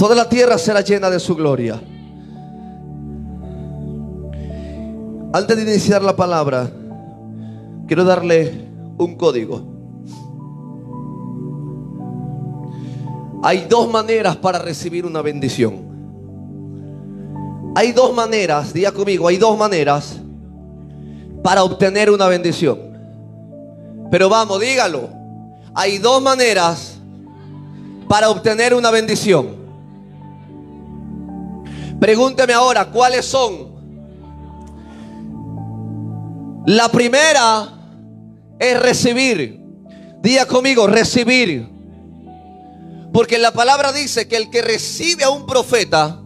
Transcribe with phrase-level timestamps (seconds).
[0.00, 1.78] Toda la tierra será llena de su gloria.
[5.30, 6.70] Antes de iniciar la palabra,
[7.86, 8.66] quiero darle
[8.96, 9.62] un código.
[13.42, 15.82] Hay dos maneras para recibir una bendición.
[17.74, 20.18] Hay dos maneras, diga conmigo, hay dos maneras
[21.42, 22.78] para obtener una bendición.
[24.10, 25.10] Pero vamos, dígalo.
[25.74, 26.98] Hay dos maneras
[28.08, 29.59] para obtener una bendición.
[32.00, 33.78] Pregúnteme ahora, ¿cuáles son?
[36.66, 37.68] La primera
[38.58, 39.60] es recibir.
[40.22, 41.68] Diga conmigo, recibir.
[43.12, 46.20] Porque la palabra dice que el que recibe a un profeta,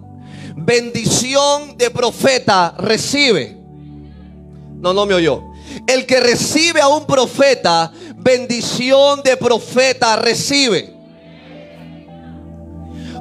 [0.57, 3.57] bendición de profeta recibe.
[4.81, 5.43] No, no me oyó.
[5.87, 10.94] El que recibe a un profeta, bendición de profeta recibe.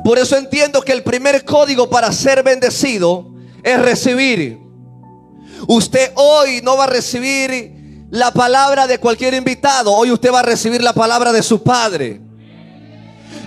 [0.04, 4.60] Por eso entiendo que el primer código para ser bendecido es recibir.
[5.68, 9.94] Usted hoy no va a recibir la palabra de cualquier invitado.
[9.94, 12.22] Hoy usted va a recibir la palabra de su padre.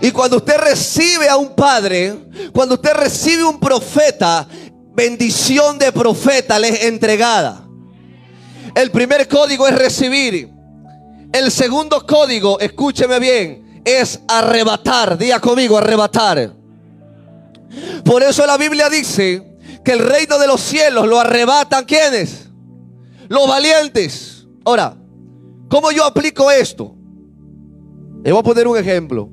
[0.00, 2.14] Y cuando usted recibe a un padre,
[2.52, 4.48] cuando usted recibe un profeta,
[4.94, 7.66] bendición de profeta le es entregada.
[8.74, 10.50] El primer código es recibir.
[11.32, 15.16] El segundo código, escúcheme bien, es arrebatar.
[15.16, 16.52] Diga conmigo, arrebatar.
[18.04, 22.50] Por eso la Biblia dice que el reino de los cielos lo arrebatan quienes?
[23.28, 24.46] Los valientes.
[24.64, 24.96] Ahora,
[25.68, 26.94] ¿cómo yo aplico esto?
[28.24, 29.30] Le voy a poner un ejemplo.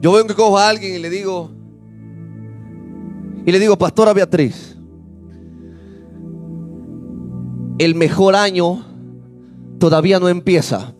[0.00, 1.50] Yo vengo que cojo a alguien y le digo,
[3.44, 4.78] y le digo, Pastora Beatriz,
[7.78, 8.82] el mejor año
[9.78, 10.94] todavía no empieza,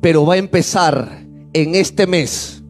[0.00, 2.62] pero va a empezar en este mes.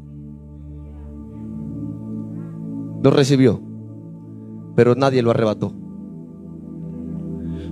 [3.02, 3.62] Lo recibió,
[4.74, 5.72] pero nadie lo arrebató.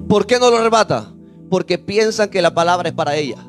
[0.08, 1.12] ¿Por qué no lo arrebata?
[1.50, 3.44] Porque piensan que la palabra es para ella.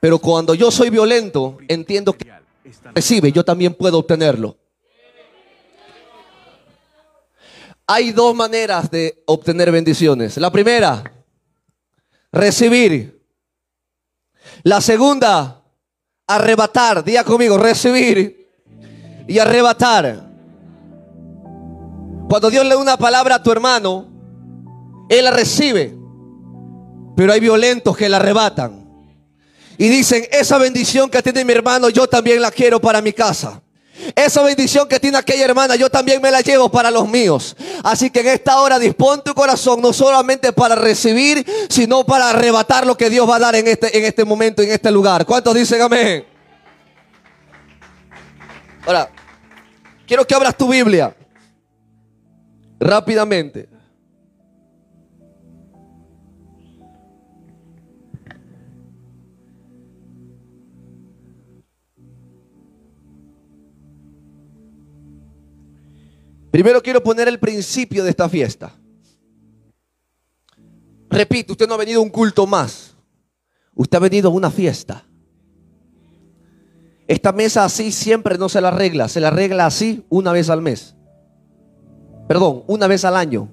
[0.00, 2.26] Pero cuando yo soy violento, entiendo que
[2.94, 4.56] recibe, yo también puedo obtenerlo.
[7.86, 10.36] Hay dos maneras de obtener bendiciones.
[10.38, 11.02] La primera,
[12.32, 13.19] recibir.
[14.62, 15.62] La segunda,
[16.26, 17.04] arrebatar.
[17.04, 18.48] Día conmigo, recibir
[19.26, 20.28] y arrebatar.
[22.28, 24.06] Cuando Dios le da una palabra a tu hermano,
[25.08, 25.96] Él la recibe.
[27.16, 28.88] Pero hay violentos que la arrebatan.
[29.76, 33.62] Y dicen, esa bendición que tiene mi hermano, yo también la quiero para mi casa.
[34.14, 37.56] Esa bendición que tiene aquella hermana, yo también me la llevo para los míos.
[37.82, 42.86] Así que en esta hora dispón tu corazón no solamente para recibir, sino para arrebatar
[42.86, 45.24] lo que Dios va a dar en este, en este momento, en este lugar.
[45.24, 46.24] ¿Cuántos dicen amén?
[48.86, 49.10] Ahora,
[50.06, 51.14] quiero que abras tu Biblia
[52.78, 53.69] rápidamente.
[66.50, 68.72] Primero quiero poner el principio de esta fiesta.
[71.08, 72.96] Repito, usted no ha venido a un culto más.
[73.74, 75.04] Usted ha venido a una fiesta.
[77.06, 79.08] Esta mesa así siempre no se la arregla.
[79.08, 80.94] Se la arregla así una vez al mes.
[82.28, 83.48] Perdón, una vez al año.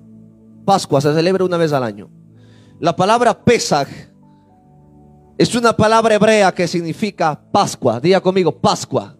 [0.66, 2.10] Pascua se celebra una vez al año.
[2.80, 3.88] La palabra Pesach
[5.38, 8.00] es una palabra hebrea que significa Pascua.
[8.00, 9.16] Diga conmigo, Pascua.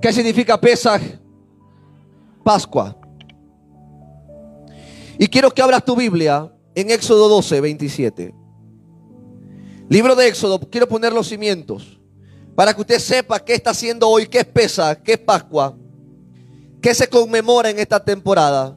[0.00, 1.02] ¿Qué significa Pesach?
[2.44, 2.96] Pascua.
[5.18, 8.34] Y quiero que abras tu Biblia en Éxodo 12, 27.
[9.88, 11.98] Libro de Éxodo, quiero poner los cimientos
[12.54, 15.76] para que usted sepa qué está haciendo hoy, qué es Pesa, qué es Pascua,
[16.80, 18.76] qué se conmemora en esta temporada.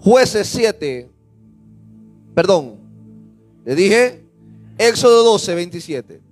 [0.00, 1.10] Jueces 7,
[2.34, 2.76] perdón,
[3.64, 4.24] le dije
[4.78, 6.27] Éxodo 12, 27.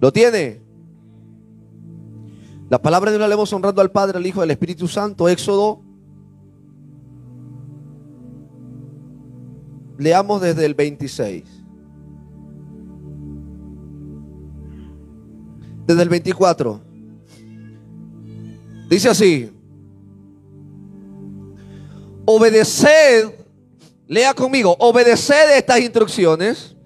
[0.00, 0.60] ¿Lo tiene?
[2.70, 5.28] La palabra de Dios la leemos honrando al Padre, al Hijo al Espíritu Santo.
[5.28, 5.82] Éxodo.
[9.98, 11.44] Leamos desde el 26.
[15.86, 16.80] Desde el 24.
[18.88, 19.52] Dice así.
[22.24, 23.34] Obedeced,
[24.06, 26.76] lea conmigo, obedeced estas instrucciones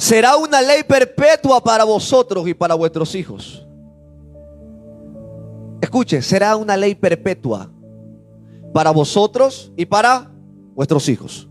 [0.00, 3.66] será una ley perpetua para vosotros y para vuestros hijos.
[5.82, 7.70] escuche, será una ley perpetua
[8.72, 10.30] para vosotros y para
[10.74, 11.48] vuestros hijos.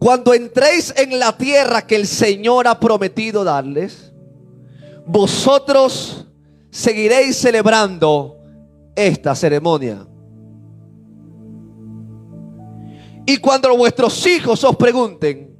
[0.00, 4.12] Cuando entréis en la tierra que el Señor ha prometido darles,
[5.06, 6.26] vosotros
[6.68, 8.38] seguiréis celebrando
[8.96, 10.04] esta ceremonia.
[13.24, 15.51] Y cuando vuestros hijos os pregunten,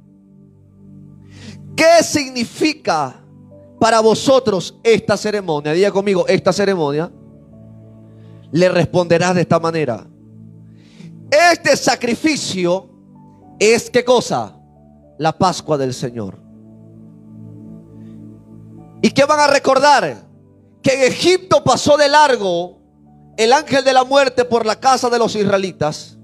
[1.75, 3.15] ¿qué significa
[3.79, 5.73] para vosotros esta ceremonia?
[5.73, 7.11] Diga conmigo, esta ceremonia.
[8.51, 10.05] Le responderás de esta manera.
[11.51, 12.89] Este sacrificio
[13.59, 14.55] es qué cosa?
[15.17, 16.37] La Pascua del Señor.
[19.01, 20.27] ¿Y qué van a recordar?
[20.81, 22.77] Que en Egipto pasó de largo
[23.37, 26.17] el ángel de la muerte por la casa de los israelitas.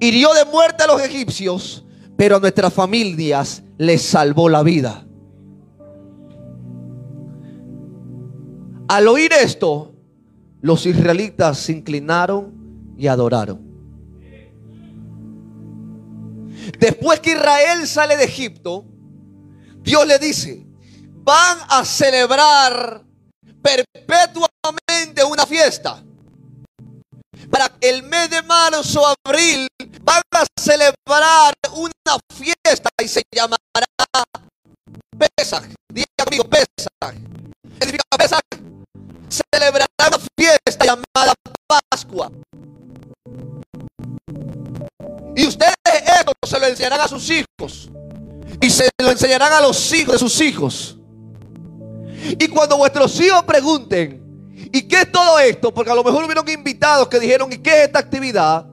[0.00, 1.84] Hirió de muerte a los egipcios,
[2.16, 5.04] pero a nuestras familias les salvó la vida.
[8.86, 9.92] Al oír esto,
[10.60, 13.60] los israelitas se inclinaron y adoraron.
[16.78, 18.84] Después que Israel sale de Egipto,
[19.82, 20.64] Dios le dice,
[21.24, 23.04] van a celebrar
[23.62, 26.04] perpetuamente una fiesta.
[27.52, 29.68] Para el mes de marzo, abril,
[30.00, 33.58] van a celebrar una fiesta y se llamará
[35.18, 35.62] Pesach.
[35.92, 37.14] Diga amigo, Pesach.
[37.78, 38.40] ¿Qué significa Pesach?
[39.28, 41.34] Celebrará una fiesta llamada
[41.90, 42.32] Pascua.
[45.36, 47.90] Y ustedes esto se lo enseñarán a sus hijos.
[48.62, 50.96] Y se lo enseñarán a los hijos de sus hijos.
[52.38, 54.21] Y cuando vuestros hijos pregunten,
[54.72, 55.72] ¿y qué es todo esto?
[55.72, 58.66] Porque a lo mejor hubieron invitados que dijeron, ¿y qué es esta actividad?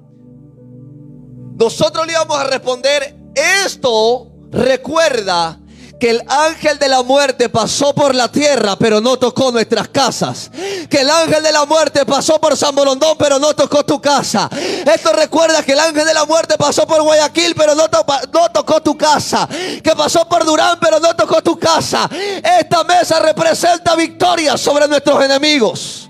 [1.58, 5.60] Nosotros le íbamos a responder, esto recuerda
[6.00, 10.50] que el ángel de la muerte pasó por la tierra, pero no tocó nuestras casas.
[10.90, 14.50] Que el ángel de la muerte pasó por San Borondón, pero no tocó tu casa.
[14.52, 17.84] Esto recuerda que el ángel de la muerte pasó por Guayaquil, pero no,
[18.34, 19.48] no tocó tu casa.
[19.84, 22.10] Que pasó por Durán, pero no tocó tu casa.
[22.60, 26.10] Esta mesa representa victoria sobre nuestros enemigos.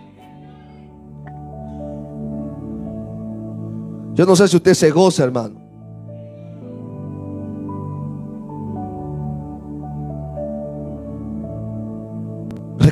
[4.13, 5.58] Yo no sé si usted se goza, hermano.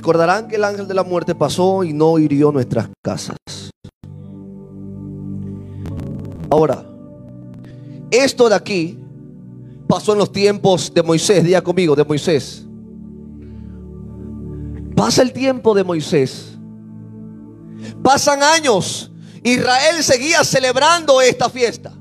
[0.08, 3.36] Recordarán que el ángel de la muerte pasó y no hirió nuestras casas.
[6.50, 6.86] Ahora,
[8.10, 8.98] esto de aquí
[9.86, 11.44] pasó en los tiempos de Moisés.
[11.44, 12.66] Diga conmigo, de Moisés.
[14.96, 16.58] Pasa el tiempo de Moisés.
[18.02, 19.12] Pasan años.
[19.44, 21.92] Israel seguía celebrando esta fiesta.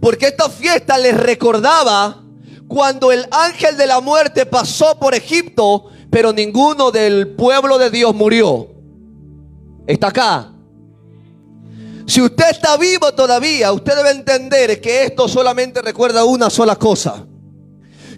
[0.00, 2.22] Porque esta fiesta les recordaba
[2.68, 8.14] cuando el ángel de la muerte pasó por Egipto pero ninguno del pueblo de Dios
[8.14, 8.68] murió.
[9.86, 10.52] Está acá.
[12.06, 17.26] Si usted está vivo todavía, usted debe entender que esto solamente recuerda una sola cosa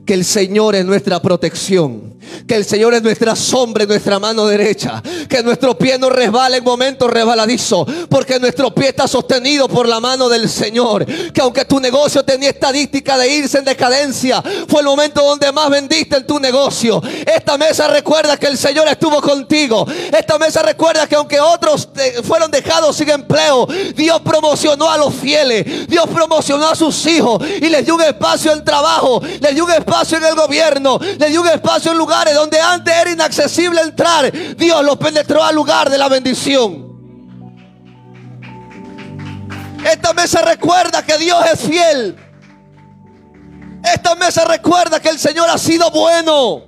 [0.06, 2.16] que el Señor es nuestra protección,
[2.46, 6.64] que el Señor es nuestra sombra, nuestra mano derecha, que nuestro pie no resbala en
[6.64, 11.80] momentos resbaladizo, porque nuestro pie está sostenido por la mano del Señor, que aunque tu
[11.80, 16.38] negocio tenía estadística de irse en decadencia, fue el momento donde más vendiste en tu
[16.38, 17.02] negocio.
[17.26, 19.86] Esta mesa recuerda que el Señor estuvo contigo.
[20.16, 21.88] Esta mesa recuerda que aunque otros
[22.24, 27.68] fueron dejados sin empleo, Dios promocionó a los fieles, Dios promocionó a sus hijos y
[27.68, 31.42] les dio un espacio en trabajo, les dio un espacio en el gobierno, le dio
[31.42, 34.30] un espacio en donde antes era inaccesible entrar.
[34.56, 36.90] Dios los penetró al lugar de la bendición.
[39.84, 42.16] Esta mesa recuerda que Dios es fiel.
[43.82, 46.64] Esta mesa recuerda que el Señor ha sido bueno.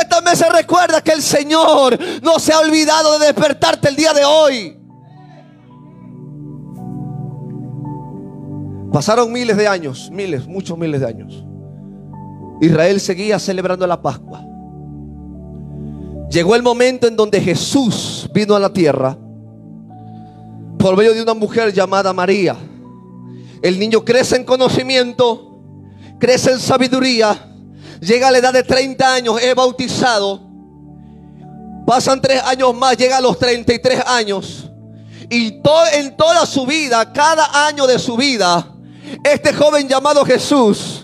[0.00, 4.24] Esta mesa recuerda que el Señor no se ha olvidado de despertarte el día de
[4.24, 4.78] hoy.
[8.92, 11.44] Pasaron miles de años, miles, muchos miles de años.
[12.62, 14.40] Israel seguía celebrando la Pascua.
[16.30, 19.18] Llegó el momento en donde Jesús vino a la tierra
[20.78, 22.56] por medio de una mujer llamada María.
[23.62, 25.60] El niño crece en conocimiento,
[26.20, 27.52] crece en sabiduría,
[28.00, 30.40] llega a la edad de 30 años, es bautizado.
[31.84, 34.70] Pasan tres años más, llega a los 33 años.
[35.28, 35.60] Y
[35.94, 38.72] en toda su vida, cada año de su vida,
[39.24, 41.01] este joven llamado Jesús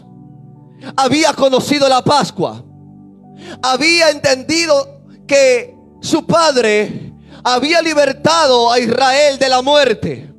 [0.96, 2.64] había conocido la Pascua.
[3.62, 7.12] Había entendido que su padre
[7.44, 10.32] había libertado a Israel de la muerte.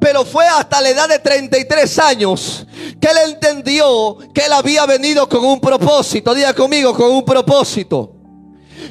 [0.00, 2.66] Pero fue hasta la edad de 33 años
[3.00, 6.34] que él entendió que él había venido con un propósito.
[6.34, 8.16] Diga conmigo, con un propósito.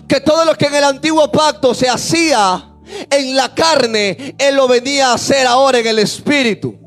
[0.07, 2.71] Que todo lo que en el antiguo pacto se hacía
[3.10, 6.81] en la carne, Él lo venía a hacer ahora en el Espíritu.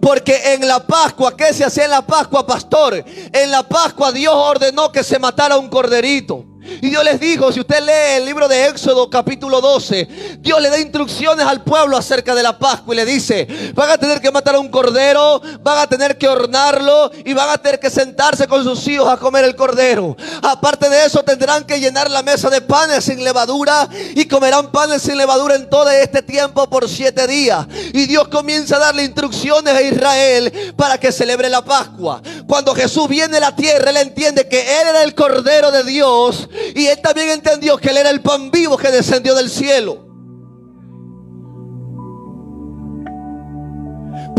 [0.00, 3.04] Porque en la Pascua, ¿qué se hacía en la Pascua, pastor?
[3.32, 6.49] En la Pascua Dios ordenó que se matara un corderito.
[6.80, 10.70] Y Dios les dijo, si usted lee el libro de Éxodo capítulo 12, Dios le
[10.70, 14.30] da instrucciones al pueblo acerca de la Pascua y le dice, van a tener que
[14.30, 18.46] matar a un cordero, van a tener que hornarlo y van a tener que sentarse
[18.46, 20.16] con sus hijos a comer el cordero.
[20.42, 25.02] Aparte de eso tendrán que llenar la mesa de panes sin levadura y comerán panes
[25.02, 27.66] sin levadura en todo este tiempo por siete días.
[27.92, 32.22] Y Dios comienza a darle instrucciones a Israel para que celebre la Pascua.
[32.46, 36.48] Cuando Jesús viene a la tierra, él entiende que él era el cordero de Dios
[36.74, 40.10] y él también entendió que él era el pan vivo que descendió del cielo.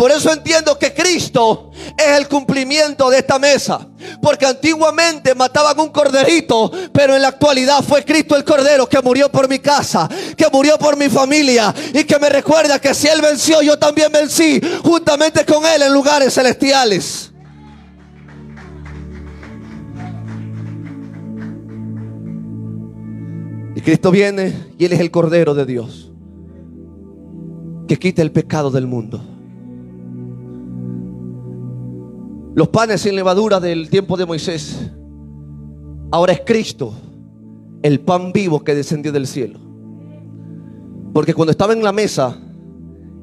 [0.02, 3.88] Por eso entiendo que Cristo es el cumplimiento de esta mesa.
[4.20, 9.32] Porque antiguamente mataban un corderito, pero en la actualidad fue Cristo el cordero que murió
[9.32, 13.22] por mi casa, que murió por mi familia y que me recuerda que si Él
[13.22, 17.31] venció, yo también vencí juntamente con Él en lugares celestiales.
[23.84, 26.12] Cristo viene y Él es el Cordero de Dios
[27.88, 29.20] que quita el pecado del mundo.
[32.56, 34.92] Los panes sin levadura del tiempo de Moisés,
[36.12, 36.94] ahora es Cristo,
[37.82, 39.60] el pan vivo que descendió del cielo.
[41.14, 42.38] Porque cuando estaba en la mesa,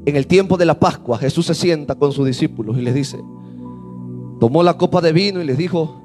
[0.05, 3.19] en el tiempo de la Pascua, Jesús se sienta con sus discípulos y les dice,
[4.41, 6.03] tomó la copa de vino y les dijo,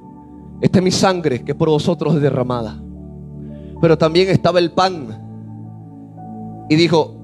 [0.62, 2.83] esta es mi sangre que por vosotros es derramada
[3.84, 5.10] pero también estaba el pan.
[6.70, 7.18] Y dijo,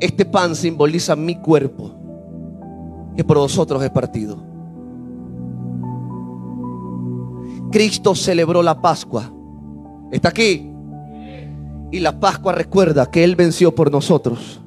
[0.00, 1.94] este pan simboliza mi cuerpo,
[3.16, 4.36] que por vosotros es partido.
[7.70, 9.32] Cristo celebró la Pascua.
[10.10, 10.70] Está aquí.
[11.90, 14.60] Y la Pascua recuerda que Él venció por nosotros.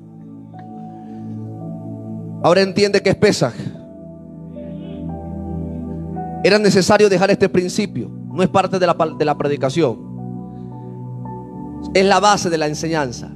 [2.42, 3.54] Ahora entiende que es Pesaj.
[6.44, 8.10] Era necesario dejar este principio.
[8.10, 10.15] No es parte de la, de la predicación
[11.94, 13.32] es la base de la enseñanza.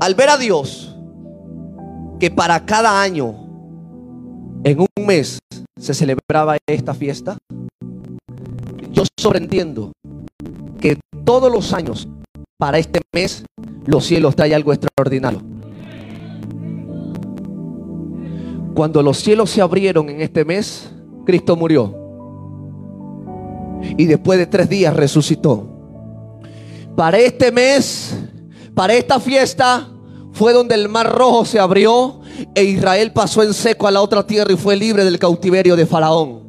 [0.00, 0.96] Al ver a Dios
[2.18, 3.34] que para cada año,
[4.64, 5.38] en un mes,
[5.78, 7.38] se celebraba esta fiesta,
[8.92, 9.92] yo sobreentiendo
[10.80, 12.08] que todos los años,
[12.58, 13.44] para este mes,
[13.86, 15.40] los cielos traen algo extraordinario.
[18.74, 20.90] Cuando los cielos se abrieron en este mes,
[21.24, 21.96] Cristo murió.
[23.96, 25.66] Y después de tres días resucitó.
[26.96, 28.14] Para este mes,
[28.74, 29.88] para esta fiesta,
[30.32, 32.20] fue donde el mar rojo se abrió
[32.54, 35.86] e Israel pasó en seco a la otra tierra y fue libre del cautiverio de
[35.86, 36.40] Faraón.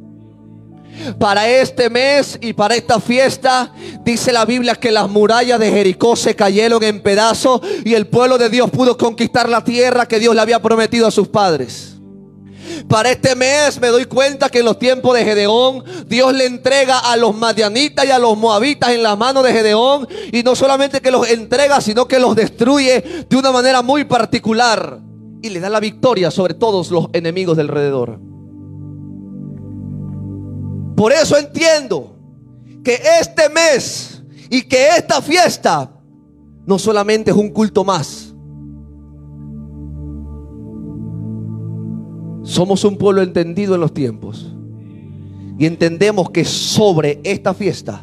[1.18, 3.72] Para este mes y para esta fiesta
[4.04, 8.38] dice la Biblia que las murallas de Jericó se cayeron en pedazos y el pueblo
[8.38, 11.91] de Dios pudo conquistar la tierra que Dios le había prometido a sus padres.
[12.88, 16.98] Para este mes me doy cuenta que en los tiempos de Gedeón, Dios le entrega
[16.98, 20.06] a los madianitas y a los moabitas en la mano de Gedeón.
[20.32, 25.00] Y no solamente que los entrega, sino que los destruye de una manera muy particular.
[25.42, 28.20] Y le da la victoria sobre todos los enemigos del alrededor.
[30.96, 32.16] Por eso entiendo
[32.84, 35.90] que este mes y que esta fiesta
[36.66, 38.21] no solamente es un culto más
[42.42, 44.52] Somos un pueblo entendido en los tiempos.
[45.58, 48.02] Y entendemos que sobre esta fiesta,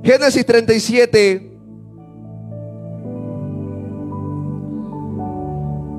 [0.02, 1.52] Génesis 37.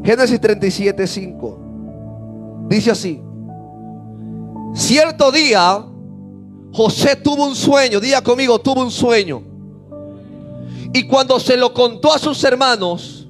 [0.03, 2.65] Génesis 37, 5.
[2.69, 3.21] Dice así.
[4.73, 5.85] Cierto día,
[6.71, 7.99] José tuvo un sueño.
[7.99, 9.56] Diga conmigo, tuvo un sueño.
[10.93, 13.27] Y cuando se lo contó a sus hermanos,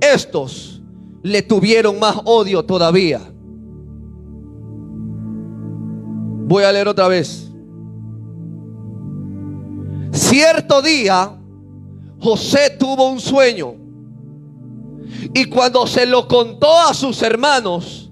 [0.00, 0.80] estos
[1.22, 3.20] le tuvieron más odio todavía.
[6.46, 7.50] Voy a leer otra vez.
[10.12, 11.38] Cierto día,
[12.20, 13.74] José tuvo un sueño.
[15.34, 18.10] Y cuando se lo contó a sus hermanos,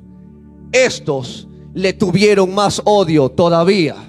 [0.73, 4.06] estos le tuvieron más odio todavía.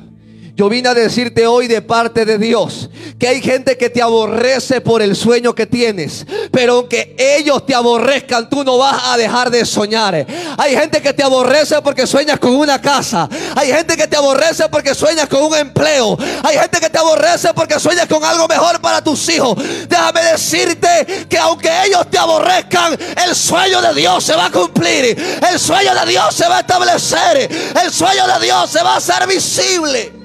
[0.58, 4.82] Yo vine a decirte hoy de parte de Dios que hay gente que te aborrece
[4.82, 9.52] por el sueño que tienes, pero aunque ellos te aborrezcan, tú no vas a dejar
[9.52, 10.26] de soñar.
[10.58, 13.30] Hay gente que te aborrece porque sueñas con una casa.
[13.56, 16.18] Hay gente que te aborrece porque sueñas con un empleo.
[16.42, 19.60] Hay gente que te aborrece porque sueñas con algo mejor para tus hijos.
[19.88, 22.98] Déjame decirte que aunque ellos te aborrezcan,
[23.28, 25.16] el sueño de Dios se va a cumplir.
[25.52, 27.48] El sueño de Dios se va a establecer.
[27.84, 30.17] El sueño de Dios se va a hacer visible.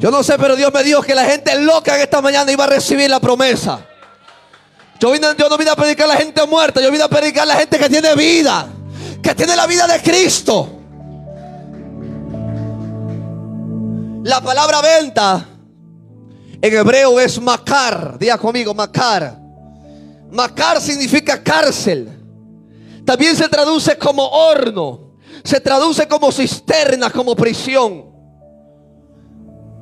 [0.00, 2.64] Yo no sé, pero Dios me dijo que la gente loca en esta mañana iba
[2.64, 3.86] a recibir la promesa.
[4.98, 7.46] Yo, yo no vine a predicar a la gente muerta, yo vine a predicar a
[7.46, 8.66] la gente que tiene vida,
[9.22, 10.70] que tiene la vida de Cristo.
[14.24, 15.46] La palabra venta
[16.62, 18.18] en hebreo es macar.
[18.18, 19.38] Diga conmigo, macar.
[20.30, 22.08] Macar significa cárcel.
[23.04, 25.12] También se traduce como horno.
[25.44, 28.09] Se traduce como cisterna, como prisión.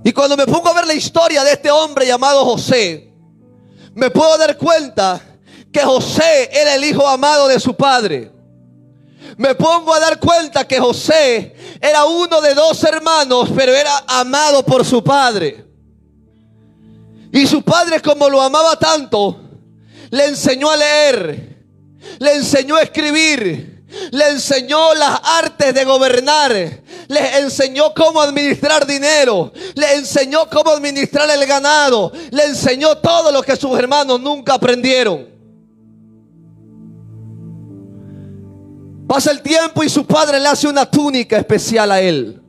[0.09, 3.13] Y cuando me pongo a ver la historia de este hombre llamado José,
[3.93, 5.21] me puedo dar cuenta
[5.71, 8.33] que José era el hijo amado de su padre.
[9.37, 14.65] Me pongo a dar cuenta que José era uno de dos hermanos, pero era amado
[14.65, 15.67] por su padre.
[17.31, 19.39] Y su padre, como lo amaba tanto,
[20.09, 21.67] le enseñó a leer,
[22.19, 23.78] le enseñó a escribir,
[24.11, 26.53] le enseñó las artes de gobernar.
[26.53, 29.53] Le enseñó cómo administrar dinero.
[29.75, 32.13] Le enseñó cómo administrar el ganado.
[32.31, 35.27] Le enseñó todo lo que sus hermanos nunca aprendieron.
[39.07, 42.43] Pasa el tiempo y su padre le hace una túnica especial a él.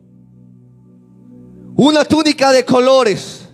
[1.78, 3.48] Una túnica de colores.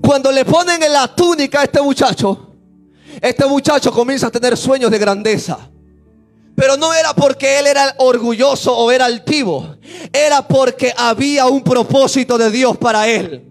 [0.00, 2.49] Cuando le ponen en la túnica a este muchacho,
[3.20, 5.58] este muchacho comienza a tener sueños de grandeza.
[6.54, 9.76] Pero no era porque él era orgulloso o era altivo.
[10.12, 13.49] Era porque había un propósito de Dios para él.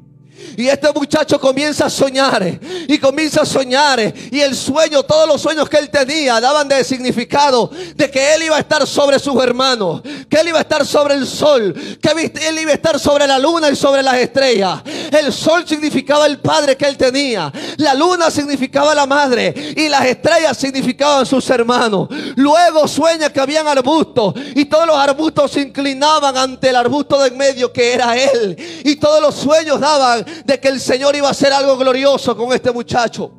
[0.58, 5.42] Y este muchacho comienza a soñar y comienza a soñar y el sueño, todos los
[5.42, 9.42] sueños que él tenía daban de significado de que él iba a estar sobre sus
[9.42, 12.10] hermanos, que él iba a estar sobre el sol, que
[12.48, 14.82] él iba a estar sobre la luna y sobre las estrellas.
[15.12, 20.06] El sol significaba el padre que él tenía, la luna significaba la madre y las
[20.06, 22.10] estrellas significaban sus hermanos.
[22.36, 27.30] Luego sueña que habían arbustos y todos los arbustos se inclinaban ante el arbusto de
[27.30, 31.28] en medio que era él y todos los sueños daban de que el Señor iba
[31.28, 33.32] a hacer algo glorioso con este muchacho.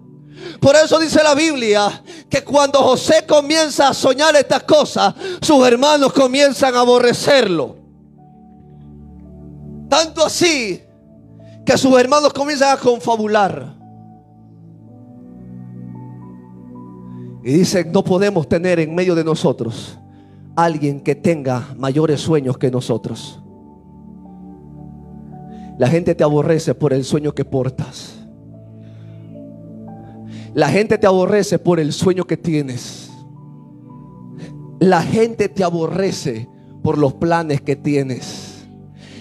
[0.61, 6.13] Por eso dice la Biblia que cuando José comienza a soñar estas cosas, sus hermanos
[6.13, 7.77] comienzan a aborrecerlo.
[9.89, 10.81] Tanto así
[11.65, 13.75] que sus hermanos comienzan a confabular.
[17.43, 19.99] Y dicen, no podemos tener en medio de nosotros
[20.55, 23.41] alguien que tenga mayores sueños que nosotros.
[25.81, 28.19] La gente te aborrece por el sueño que portas.
[30.53, 33.11] La gente te aborrece por el sueño que tienes.
[34.79, 36.51] La gente te aborrece
[36.83, 38.50] por los planes que tienes.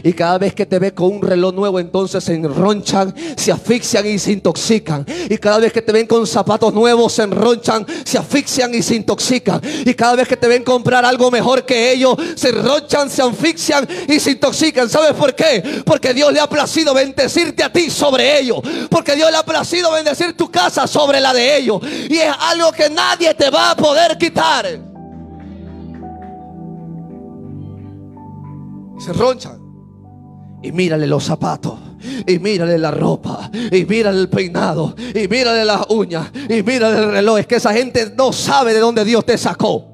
[0.03, 4.05] Y cada vez que te ve con un reloj nuevo, entonces se enronchan, se asfixian
[4.05, 5.05] y se intoxican.
[5.29, 8.95] Y cada vez que te ven con zapatos nuevos, se enronchan, se asfixian y se
[8.95, 9.62] intoxican.
[9.85, 13.88] Y cada vez que te ven comprar algo mejor que ellos, se enronchan, se asfixian
[14.07, 14.89] y se intoxican.
[14.89, 15.81] ¿Sabes por qué?
[15.85, 18.59] Porque Dios le ha placido bendecirte a ti sobre ellos.
[18.89, 21.81] Porque Dios le ha placido bendecir tu casa sobre la de ellos.
[22.09, 24.65] Y es algo que nadie te va a poder quitar.
[28.99, 29.68] Se ronchan.
[30.62, 31.80] Y mírale los zapatos.
[32.28, 33.50] Y mírale la ropa.
[33.54, 34.95] Y mírale el peinado.
[35.13, 36.28] Y mírale las uñas.
[36.50, 37.39] Y mírale el reloj.
[37.39, 39.88] Es que esa gente no sabe de dónde Dios te sacó.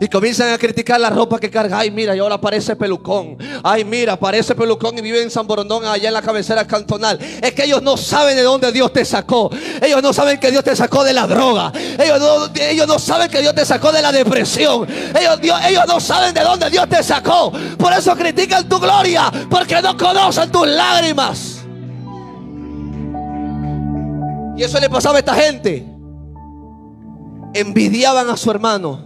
[0.00, 1.78] Y comienzan a criticar la ropa que carga.
[1.78, 3.38] Ay, mira, y ahora parece pelucón.
[3.62, 7.18] Ay, mira, parece pelucón y vive en San Borondón, allá en la cabecera cantonal.
[7.40, 9.50] Es que ellos no saben de dónde Dios te sacó.
[9.80, 11.72] Ellos no saben que Dios te sacó de la droga.
[11.98, 14.86] Ellos no, ellos no saben que Dios te sacó de la depresión.
[15.18, 17.52] Ellos, ellos no saben de dónde Dios te sacó.
[17.78, 21.64] Por eso critican tu gloria, porque no conocen tus lágrimas.
[24.56, 25.86] Y eso le pasaba a esta gente.
[27.54, 29.05] Envidiaban a su hermano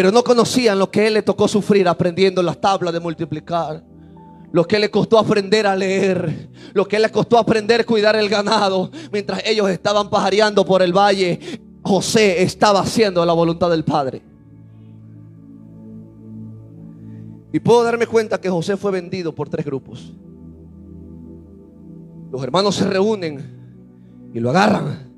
[0.00, 3.84] pero no conocían lo que él le tocó sufrir aprendiendo las tablas de multiplicar.
[4.50, 8.30] Lo que le costó aprender a leer, lo que le costó aprender a cuidar el
[8.30, 11.38] ganado, mientras ellos estaban pajareando por el valle,
[11.82, 14.22] José estaba haciendo la voluntad del Padre.
[17.52, 20.14] Y puedo darme cuenta que José fue vendido por tres grupos.
[22.32, 25.12] Los hermanos se reúnen y lo agarran,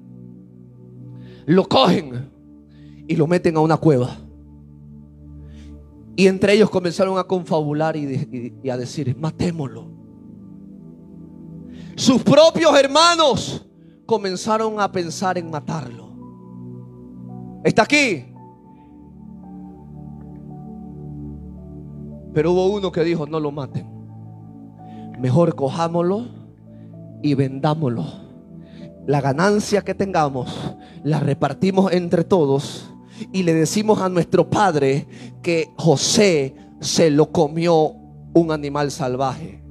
[1.46, 2.32] lo cogen
[3.06, 4.16] y lo meten a una cueva.
[6.16, 9.86] Y entre ellos comenzaron a confabular y, a decir, matémoslo.
[11.96, 13.66] Sus propios hermanos
[14.04, 16.12] comenzaron a pensar en matarlo.
[17.64, 18.26] ¿Está aquí?
[22.34, 23.86] Pero hubo uno que dijo, no lo maten.
[25.18, 26.26] Mejor cojámoslo
[27.22, 28.04] y vendámoslo.
[29.06, 32.91] La ganancia que tengamos la repartimos entre todos
[33.32, 35.06] y le decimos a nuestro padre
[35.42, 37.94] que José se lo comió
[38.34, 39.62] un animal salvaje.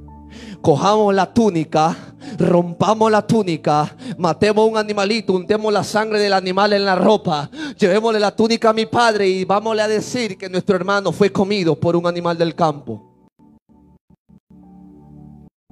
[0.61, 6.85] Cojamos la túnica, rompamos la túnica, matemos un animalito, untemos la sangre del animal en
[6.85, 11.11] la ropa, llevémosle la túnica a mi padre y vámosle a decir que nuestro hermano
[11.11, 13.11] fue comido por un animal del campo.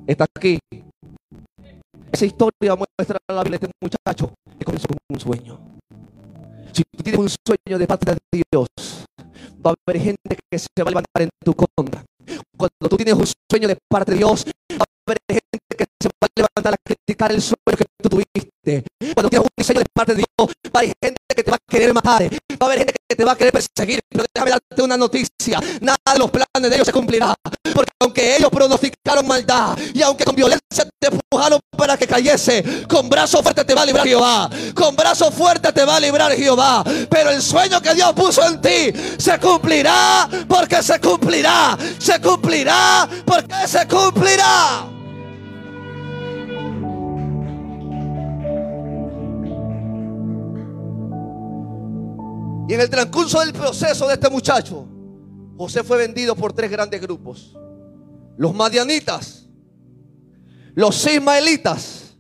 [0.08, 0.58] Está aquí.
[2.12, 5.79] Esa historia muestra a la Biblia este muchacho que comenzó con un sueño.
[6.74, 8.68] Si tú tienes un sueño de parte de Dios,
[9.66, 12.04] va a haber gente que se va a levantar en tu contra.
[12.58, 16.10] Cuando tú tienes un sueño de parte de Dios, va a haber gente que se
[16.10, 18.49] va a levantar a criticar el sueño que tú tuviste.
[19.14, 21.58] Cuando tienes un sueño de parte de Dios, va a haber gente que te va
[21.58, 22.24] a querer matar.
[22.24, 24.00] Va a haber gente que te va a querer perseguir.
[24.10, 25.60] Pero déjame darte una noticia.
[25.82, 27.34] Nada de los planes de Dios se cumplirá.
[27.74, 33.10] Porque aunque ellos pronosticaron maldad y aunque con violencia te empujaron para que cayese, con
[33.10, 34.50] brazo fuerte te va a librar Jehová.
[34.74, 36.84] Con brazo fuerte te va a librar Jehová.
[37.10, 41.78] Pero el sueño que Dios puso en ti se cumplirá porque se cumplirá.
[41.98, 44.99] Se cumplirá porque se cumplirá.
[52.70, 54.88] Y en el transcurso del proceso de este muchacho,
[55.58, 57.58] José fue vendido por tres grandes grupos.
[58.38, 59.48] Los madianitas,
[60.76, 62.16] los ismaelitas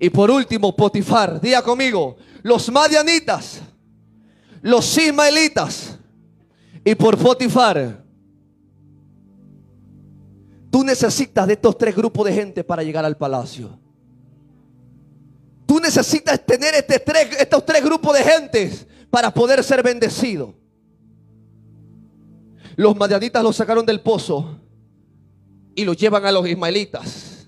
[0.00, 1.38] y por último Potifar.
[1.38, 3.60] Diga conmigo, los madianitas,
[4.62, 5.98] los ismaelitas
[6.82, 8.02] y por Potifar.
[10.70, 13.78] Tú necesitas de estos tres grupos de gente para llegar al palacio.
[15.66, 20.52] Tú necesitas tener este tres, estos tres grupos de gente para poder ser bendecido.
[22.74, 24.58] Los madianitas los sacaron del pozo
[25.76, 27.46] y los llevan a los ismaelitas.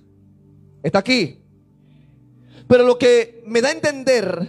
[0.80, 1.42] ¿Está aquí?
[2.68, 4.48] Pero lo que me da a entender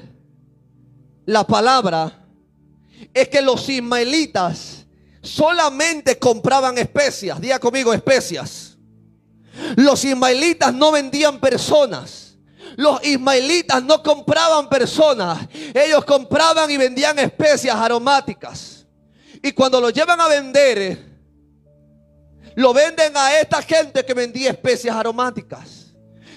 [1.26, 2.24] la palabra
[3.12, 4.86] es que los ismaelitas
[5.24, 7.42] solamente compraban especias.
[7.42, 8.78] Diga conmigo, especias.
[9.76, 12.27] Los ismaelitas no vendían personas.
[12.78, 18.86] Los ismaelitas no compraban personas, ellos compraban y vendían especias aromáticas.
[19.42, 21.04] Y cuando lo llevan a vender,
[22.54, 25.77] lo venden a esta gente que vendía especias aromáticas.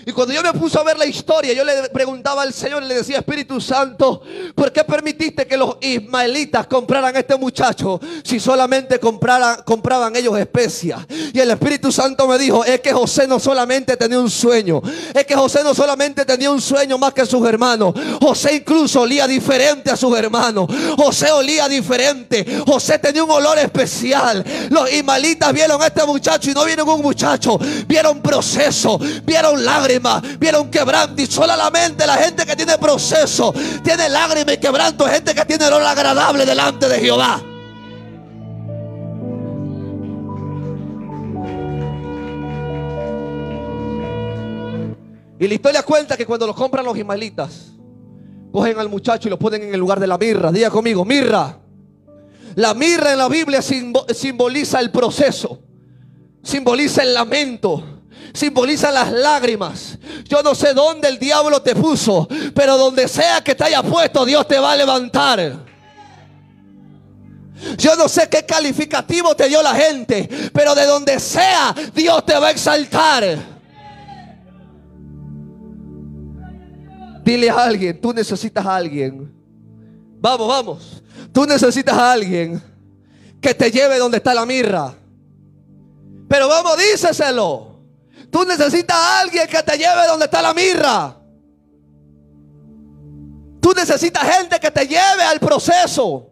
[0.06, 2.94] Y cuando yo me puse a ver la historia, yo le preguntaba al Señor le
[2.94, 4.22] decía, Espíritu Santo,
[4.54, 11.00] ¿por qué permitiste que los ismaelitas compraran a este muchacho si solamente compraban ellos especias?
[11.32, 14.80] Y el Espíritu Santo me dijo, es que José no solamente tenía un sueño,
[15.12, 19.26] es que José no solamente tenía un sueño más que sus hermanos, José incluso olía
[19.26, 24.44] diferente a sus hermanos, José olía diferente, José tenía un olor especial.
[24.70, 29.89] Los ismaelitas vieron a este muchacho y no vieron un muchacho, vieron proceso, vieron lágrimas
[30.38, 35.44] vieron quebranto y solamente la gente que tiene proceso, tiene lágrimas y quebranto, gente que
[35.44, 37.42] tiene olor agradable delante de Jehová.
[45.38, 47.72] Y la historia cuenta que cuando lo compran los ismaelitas,
[48.52, 50.52] cogen al muchacho y lo ponen en el lugar de la mirra.
[50.52, 51.58] Diga conmigo, mirra.
[52.56, 55.62] La mirra en la Biblia simboliza el proceso,
[56.42, 57.99] simboliza el lamento
[58.32, 59.98] simboliza las lágrimas.
[60.24, 64.24] Yo no sé dónde el diablo te puso, pero donde sea que te haya puesto,
[64.24, 65.70] Dios te va a levantar.
[67.76, 72.38] Yo no sé qué calificativo te dio la gente, pero de donde sea, Dios te
[72.38, 73.38] va a exaltar.
[77.22, 79.32] Dile a alguien, tú necesitas a alguien.
[80.20, 81.02] Vamos, vamos.
[81.32, 82.62] Tú necesitas a alguien
[83.40, 84.94] que te lleve donde está la mirra.
[86.28, 87.69] Pero vamos, díceselo.
[88.30, 91.16] Tú necesitas a alguien que te lleve donde está la mirra.
[93.60, 96.28] Tú necesitas gente que te lleve al proceso.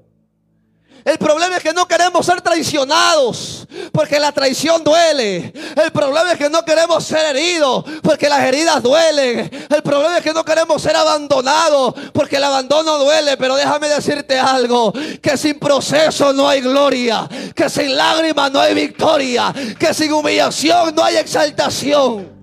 [1.05, 3.67] El problema es que no queremos ser traicionados
[3.99, 5.53] porque la traición duele.
[5.75, 9.51] El problema es que no queremos ser heridos porque las heridas duelen.
[9.69, 13.37] El problema es que no queremos ser abandonados porque el abandono duele.
[13.37, 18.73] Pero déjame decirte algo, que sin proceso no hay gloria, que sin lágrimas no hay
[18.73, 22.39] victoria, que sin humillación no hay exaltación.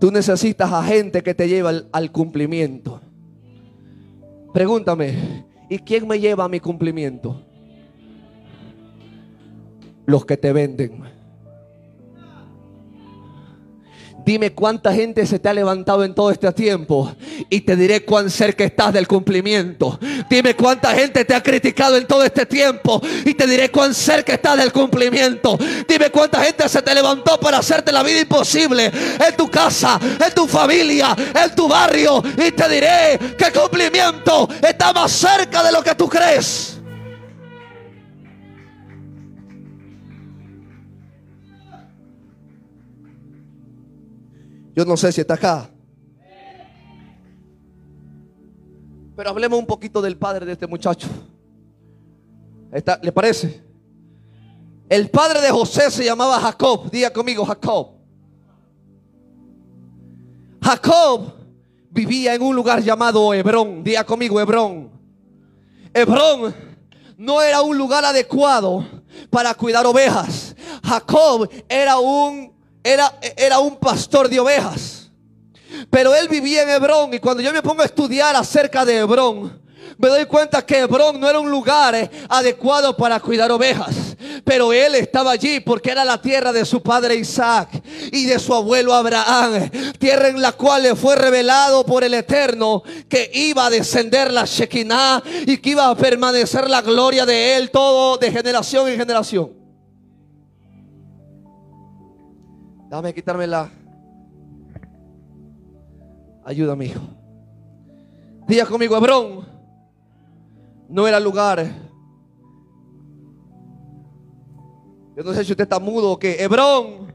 [0.00, 3.00] Tú necesitas a gente que te lleve al, cumplimiento.
[4.52, 7.40] Pregúntame, ¿y quién me lleva a mi cumplimiento?
[10.06, 11.19] Los que te venden.
[14.24, 17.14] Dime cuánta gente se te ha levantado en todo este tiempo
[17.48, 19.98] y te diré cuán cerca estás del cumplimiento.
[20.28, 24.34] Dime cuánta gente te ha criticado en todo este tiempo y te diré cuán cerca
[24.34, 25.58] estás del cumplimiento.
[25.88, 30.34] Dime cuánta gente se te levantó para hacerte la vida imposible en tu casa, en
[30.34, 35.72] tu familia, en tu barrio y te diré que el cumplimiento está más cerca de
[35.72, 36.79] lo que tú crees.
[44.74, 45.70] Yo no sé si está acá.
[49.16, 51.08] Pero hablemos un poquito del padre de este muchacho.
[53.02, 53.62] ¿Le parece?
[54.88, 56.90] El padre de José se llamaba Jacob.
[56.90, 57.88] Diga conmigo, Jacob.
[60.62, 61.32] Jacob
[61.90, 63.82] vivía en un lugar llamado Hebrón.
[63.82, 64.90] Diga conmigo, Hebrón.
[65.92, 66.54] Hebrón
[67.18, 68.86] no era un lugar adecuado
[69.28, 70.56] para cuidar ovejas.
[70.82, 75.10] Jacob era un era, era un pastor de ovejas.
[75.88, 79.60] Pero él vivía en Hebrón y cuando yo me pongo a estudiar acerca de Hebrón,
[80.00, 84.16] me doy cuenta que Hebrón no era un lugar eh, adecuado para cuidar ovejas.
[84.44, 87.68] Pero él estaba allí porque era la tierra de su padre Isaac
[88.10, 89.70] y de su abuelo Abraham.
[89.98, 94.46] Tierra en la cual le fue revelado por el Eterno que iba a descender la
[94.46, 99.59] Shekinah y que iba a permanecer la gloria de él todo de generación en generación.
[102.90, 103.70] Dame quitarme la.
[106.44, 107.00] Ayúdame, hijo.
[108.48, 109.46] Día conmigo, Hebrón.
[110.88, 111.64] No era lugar.
[115.16, 116.42] Yo no sé si usted está mudo o qué.
[116.42, 117.14] Hebrón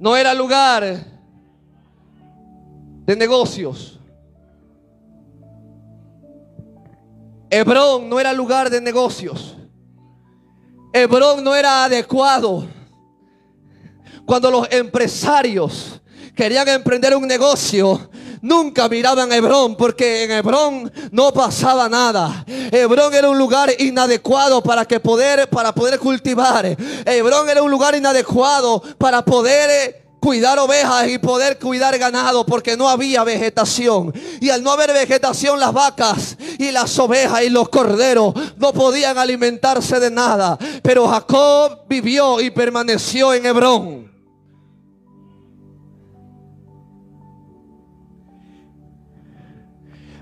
[0.00, 0.84] no era lugar
[3.06, 4.00] de negocios.
[7.48, 9.56] Hebrón no era lugar de negocios.
[10.92, 12.79] Hebrón no era adecuado
[14.30, 16.00] cuando los empresarios
[16.36, 22.44] querían emprender un negocio, nunca miraban a Hebrón porque en Hebrón no pasaba nada.
[22.70, 26.64] Hebrón era un lugar inadecuado para que poder para poder cultivar.
[27.04, 32.76] Hebrón era un lugar inadecuado para poder eh, cuidar ovejas y poder cuidar ganado porque
[32.76, 34.14] no había vegetación.
[34.40, 39.18] Y al no haber vegetación las vacas y las ovejas y los corderos no podían
[39.18, 40.56] alimentarse de nada.
[40.84, 44.09] Pero Jacob vivió y permaneció en Hebrón.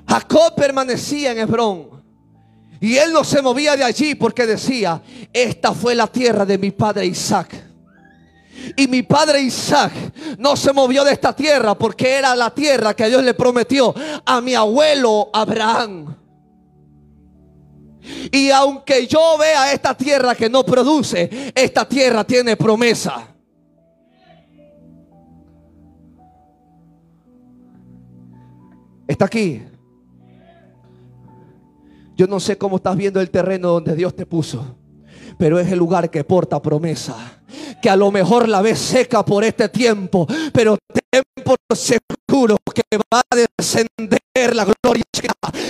[0.08, 1.98] Jacob permanecía en Hebrón.
[2.80, 6.70] Y él no se movía de allí porque decía, esta fue la tierra de mi
[6.70, 7.64] padre Isaac.
[8.76, 9.92] Y mi padre Isaac
[10.38, 13.94] no se movió de esta tierra porque era la tierra que Dios le prometió
[14.24, 16.16] a mi abuelo Abraham.
[18.32, 23.26] Y aunque yo vea esta tierra que no produce, esta tierra tiene promesa.
[29.06, 29.62] Está aquí.
[32.18, 34.74] Yo no sé cómo estás viendo el terreno donde Dios te puso,
[35.38, 37.14] pero es el lugar que porta promesa.
[37.80, 40.76] Que a lo mejor la ves seca por este tiempo, pero
[41.12, 44.18] ten por seguro que va a descender
[44.52, 45.04] la gloria,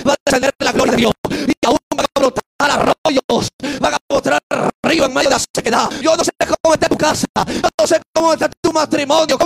[0.07, 3.99] va a descender la gloria de Dios y aún va a brotar arroyos, van a
[4.09, 4.41] brotar
[4.83, 5.91] río en medio de la sequedad.
[6.01, 6.31] Yo no sé
[6.63, 9.39] cómo está tu casa, yo no sé cómo está tu matrimonio,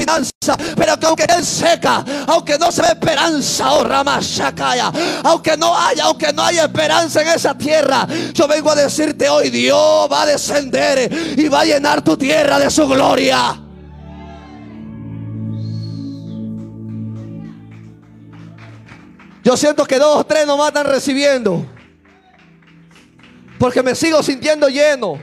[0.00, 4.92] está tu finanza, pero que aunque esté seca, aunque no se ve esperanza, oh Ramashakaya,
[5.24, 9.50] aunque no haya, aunque no haya esperanza en esa tierra, yo vengo a decirte hoy,
[9.50, 13.62] Dios va a descender y va a llenar tu tierra de su gloria.
[19.46, 21.64] Yo siento que dos o tres nomás están recibiendo.
[23.60, 25.20] Porque me sigo sintiendo lleno.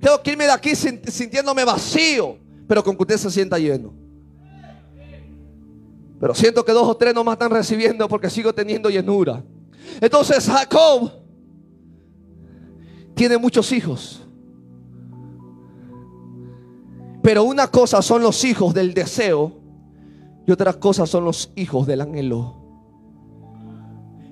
[0.00, 2.38] Tengo que irme de aquí sintiéndome vacío.
[2.66, 3.92] Pero con que usted se sienta lleno.
[6.20, 9.44] Pero siento que dos o tres nomás están recibiendo porque sigo teniendo llenura.
[10.00, 11.10] Entonces Jacob
[13.14, 14.22] tiene muchos hijos.
[17.22, 19.52] Pero una cosa son los hijos del deseo
[20.46, 22.56] y otra cosa son los hijos del anhelo.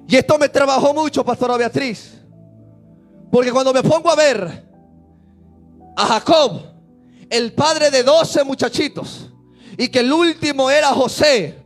[0.07, 2.21] Y esto me trabajó mucho, pastora Beatriz.
[3.31, 4.65] Porque cuando me pongo a ver
[5.97, 6.72] a Jacob,
[7.33, 9.31] el padre de doce muchachitos,
[9.77, 11.59] y que el último era José,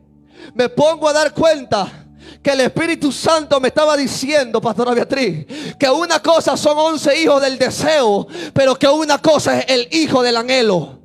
[0.55, 2.07] me pongo a dar cuenta
[2.43, 5.45] que el Espíritu Santo me estaba diciendo, Pastora Beatriz,
[5.77, 10.23] que una cosa son once hijos del deseo, pero que una cosa es el hijo
[10.23, 11.01] del anhelo.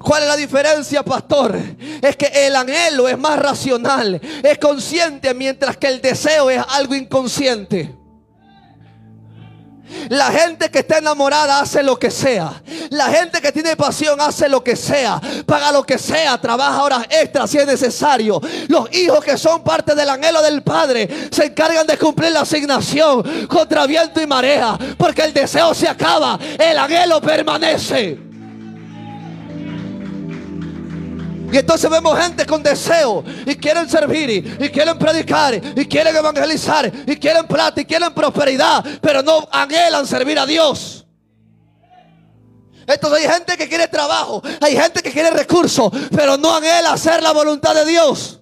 [0.00, 1.58] ¿Cuál es la diferencia, pastor?
[2.00, 6.94] Es que el anhelo es más racional, es consciente, mientras que el deseo es algo
[6.94, 7.97] inconsciente.
[10.08, 12.62] La gente que está enamorada hace lo que sea.
[12.90, 15.20] La gente que tiene pasión hace lo que sea.
[15.46, 16.38] Paga lo que sea.
[16.38, 18.40] Trabaja horas extras si es necesario.
[18.68, 23.46] Los hijos que son parte del anhelo del Padre se encargan de cumplir la asignación
[23.46, 24.78] contra viento y marea.
[24.96, 26.38] Porque el deseo se acaba.
[26.58, 28.27] El anhelo permanece.
[31.50, 36.92] Y entonces vemos gente con deseo y quieren servir y, quieren predicar y quieren evangelizar
[37.06, 41.06] y quieren plata y quieren prosperidad, pero no anhelan servir a Dios.
[42.86, 47.22] Entonces hay gente que quiere trabajo, hay gente que quiere recursos, pero no anhela hacer
[47.22, 48.37] la voluntad de Dios.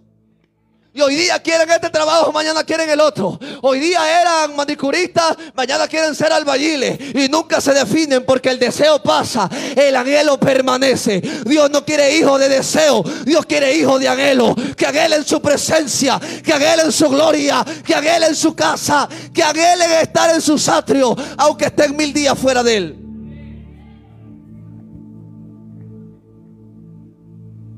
[0.97, 3.39] Y hoy día quieren este trabajo, mañana quieren el otro.
[3.61, 6.99] Hoy día eran manicuristas, mañana quieren ser albañiles.
[7.15, 11.21] Y nunca se definen porque el deseo pasa, el anhelo permanece.
[11.45, 14.55] Dios no quiere hijos de deseo, Dios quiere hijos de anhelo.
[14.75, 20.35] Que anhelen su presencia, que anhelen su gloria, que anhelen su casa, que anhelen estar
[20.35, 22.99] en sus atrios, aunque estén mil días fuera de él.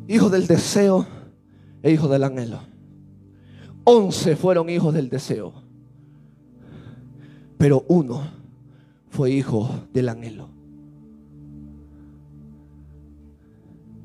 [0.06, 1.04] Hijo del deseo
[1.82, 2.77] e hijo del anhelo.
[3.90, 5.50] Once fueron hijos del deseo.
[7.56, 8.20] Pero uno
[9.08, 10.50] fue hijo del anhelo.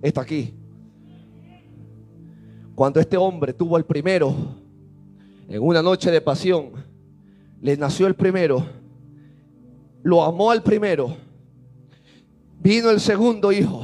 [0.02, 0.54] Está aquí.
[2.76, 4.34] Cuando este hombre tuvo el primero,
[5.50, 6.72] en una noche de pasión,
[7.60, 8.66] le nació el primero,
[10.02, 11.14] lo amó al primero,
[12.62, 13.84] vino el segundo hijo,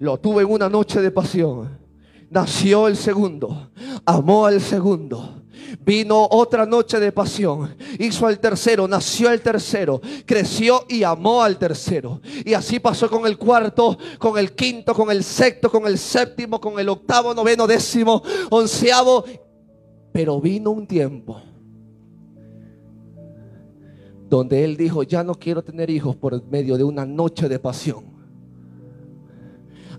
[0.00, 1.85] lo tuvo en una noche de pasión
[2.30, 3.70] nació el segundo,
[4.04, 5.42] amó al segundo.
[5.84, 11.58] Vino otra noche de pasión, hizo al tercero, nació el tercero, creció y amó al
[11.58, 12.20] tercero.
[12.44, 16.60] Y así pasó con el cuarto, con el quinto, con el sexto, con el séptimo,
[16.60, 19.24] con el octavo, noveno, décimo, onceavo.
[20.12, 21.40] Pero vino un tiempo
[24.28, 28.04] donde él dijo, ya no quiero tener hijos por medio de una noche de pasión.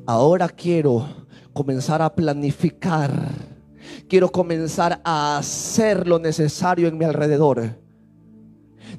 [0.06, 1.06] Ahora quiero
[1.58, 3.12] comenzar a planificar.
[4.08, 7.87] Quiero comenzar a hacer lo necesario en mi alrededor.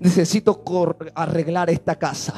[0.01, 0.63] Necesito
[1.15, 2.35] arreglar esta casa.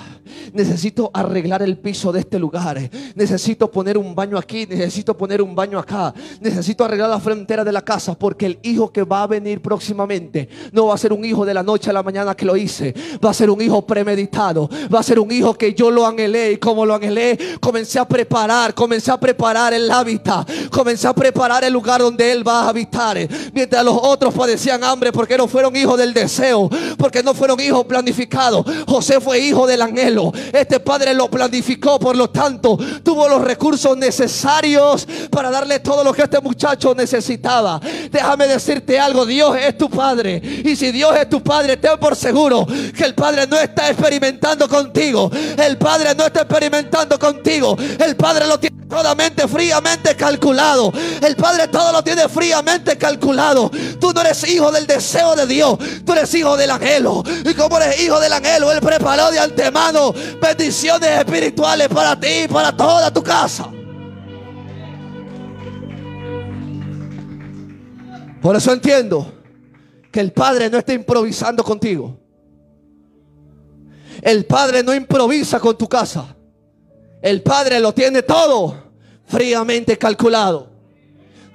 [0.55, 2.79] Necesito arreglar el piso de este lugar.
[3.15, 4.67] Necesito poner un baño aquí.
[4.67, 6.15] Necesito poner un baño acá.
[6.41, 8.15] Necesito arreglar la frontera de la casa.
[8.15, 11.53] Porque el hijo que va a venir próximamente no va a ser un hijo de
[11.53, 12.95] la noche a la mañana que lo hice.
[13.23, 14.69] Va a ser un hijo premeditado.
[14.93, 16.53] Va a ser un hijo que yo lo anhelé.
[16.53, 18.75] Y como lo anhelé, comencé a preparar.
[18.75, 20.49] Comencé a preparar el hábitat.
[20.71, 23.19] Comencé a preparar el lugar donde él va a habitar.
[23.53, 26.71] Mientras los otros padecían hambre porque no fueron hijos del deseo.
[26.97, 28.65] Porque no fueron hijos planificados.
[28.87, 30.33] José fue hijo del anhelo.
[30.53, 36.13] Este padre lo planificó, por lo tanto, tuvo los recursos necesarios para darle todo lo
[36.13, 37.81] que este muchacho necesitaba.
[38.11, 40.41] Déjame decirte algo, Dios es tu padre.
[40.65, 44.69] Y si Dios es tu padre, ten por seguro que el padre no está experimentando
[44.69, 45.31] contigo.
[45.57, 47.77] El padre no está experimentando contigo.
[47.99, 50.93] El padre lo tiene totalmente fríamente calculado.
[51.23, 53.71] El padre todo lo tiene fríamente calculado.
[54.01, 55.79] Tú no eres hijo del deseo de Dios.
[56.05, 57.23] Tú eres hijo del anhelo.
[57.45, 62.49] Y como eres hijo del anhelo, Él preparó de antemano bendiciones espirituales para ti y
[62.49, 63.71] para toda tu casa.
[68.41, 69.33] Por eso entiendo
[70.11, 72.19] que el Padre no está improvisando contigo.
[74.23, 76.37] El Padre no improvisa con tu casa.
[77.23, 78.93] El Padre lo tiene todo
[79.27, 80.71] fríamente calculado.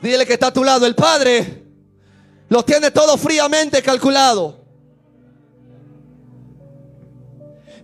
[0.02, 0.86] Dile que está a tu lado.
[0.86, 1.64] El Padre
[2.50, 4.64] lo tiene todo fríamente calculado.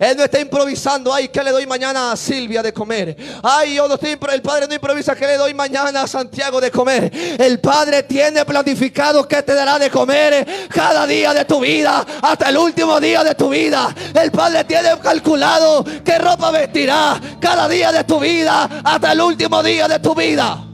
[0.01, 1.13] Él no está improvisando.
[1.13, 3.15] Ay, ¿qué le doy mañana a Silvia de comer?
[3.43, 5.15] Ay, yo no estoy, el Padre no improvisa.
[5.15, 7.11] ¿Qué le doy mañana a Santiago de comer?
[7.39, 12.49] El Padre tiene planificado que te dará de comer cada día de tu vida hasta
[12.49, 13.93] el último día de tu vida.
[14.19, 19.61] El Padre tiene calculado qué ropa vestirá cada día de tu vida hasta el último
[19.61, 20.65] día de tu vida.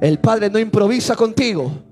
[0.00, 1.85] El Padre no improvisa contigo.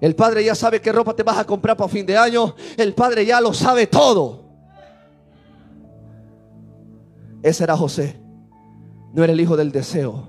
[0.00, 2.54] El padre ya sabe qué ropa te vas a comprar para fin de año.
[2.76, 4.44] El padre ya lo sabe todo.
[7.42, 8.18] Ese era José.
[9.12, 10.28] No era el hijo del deseo,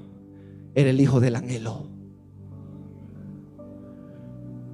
[0.73, 1.85] era el hijo del anhelo.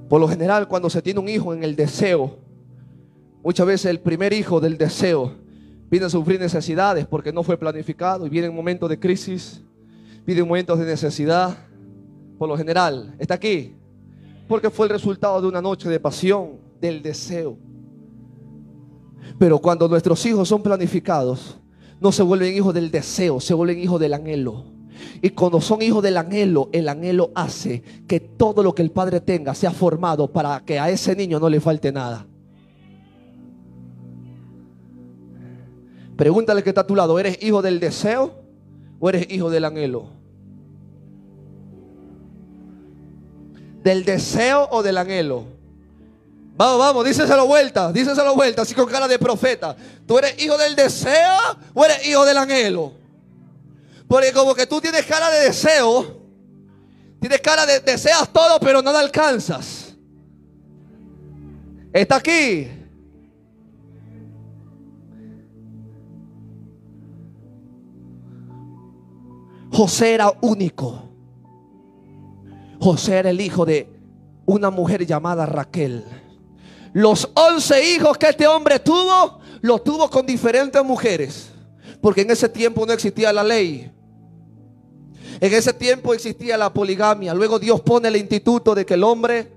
[0.08, 2.38] Por lo general, cuando se tiene un hijo en el deseo,
[3.44, 5.34] muchas veces el primer hijo del deseo
[5.90, 9.62] viene a sufrir necesidades porque no fue planificado y viene un momento de crisis,
[10.24, 11.58] viene momentos de necesidad.
[12.38, 13.74] Por lo general, está aquí,
[14.48, 17.58] porque fue el resultado de una noche de pasión, del deseo.
[19.38, 21.58] Pero cuando nuestros hijos son planificados,
[22.00, 24.64] no se vuelven hijos del deseo, se vuelven hijos del anhelo.
[25.20, 29.20] Y cuando son hijos del anhelo, el anhelo hace que todo lo que el padre
[29.20, 32.26] tenga sea formado para que a ese niño no le falte nada.
[36.16, 38.42] Pregúntale que está a tu lado, ¿eres hijo del deseo
[38.98, 40.17] o eres hijo del anhelo?
[43.88, 45.46] ¿Del deseo o del anhelo?
[46.58, 49.74] Vamos, vamos, díseselo vuelta, díseselo vuelta, así con cara de profeta.
[50.06, 51.38] ¿Tú eres hijo del deseo
[51.72, 52.92] o eres hijo del anhelo?
[54.06, 56.20] Porque como que tú tienes cara de deseo,
[57.18, 59.94] tienes cara de deseas todo, pero no alcanzas.
[61.90, 62.68] Está aquí.
[69.72, 71.07] José era único.
[72.80, 73.88] José era el hijo de
[74.46, 76.04] una mujer llamada Raquel.
[76.92, 81.50] Los once hijos que este hombre tuvo, los tuvo con diferentes mujeres.
[82.00, 83.90] Porque en ese tiempo no existía la ley.
[85.40, 87.34] En ese tiempo existía la poligamia.
[87.34, 89.52] Luego Dios pone el instituto de que el hombre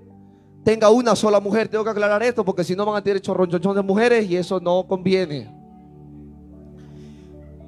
[0.64, 1.68] tenga una sola mujer.
[1.68, 4.60] Tengo que aclarar esto porque si no van a tener chorronchón de mujeres y eso
[4.60, 5.50] no conviene.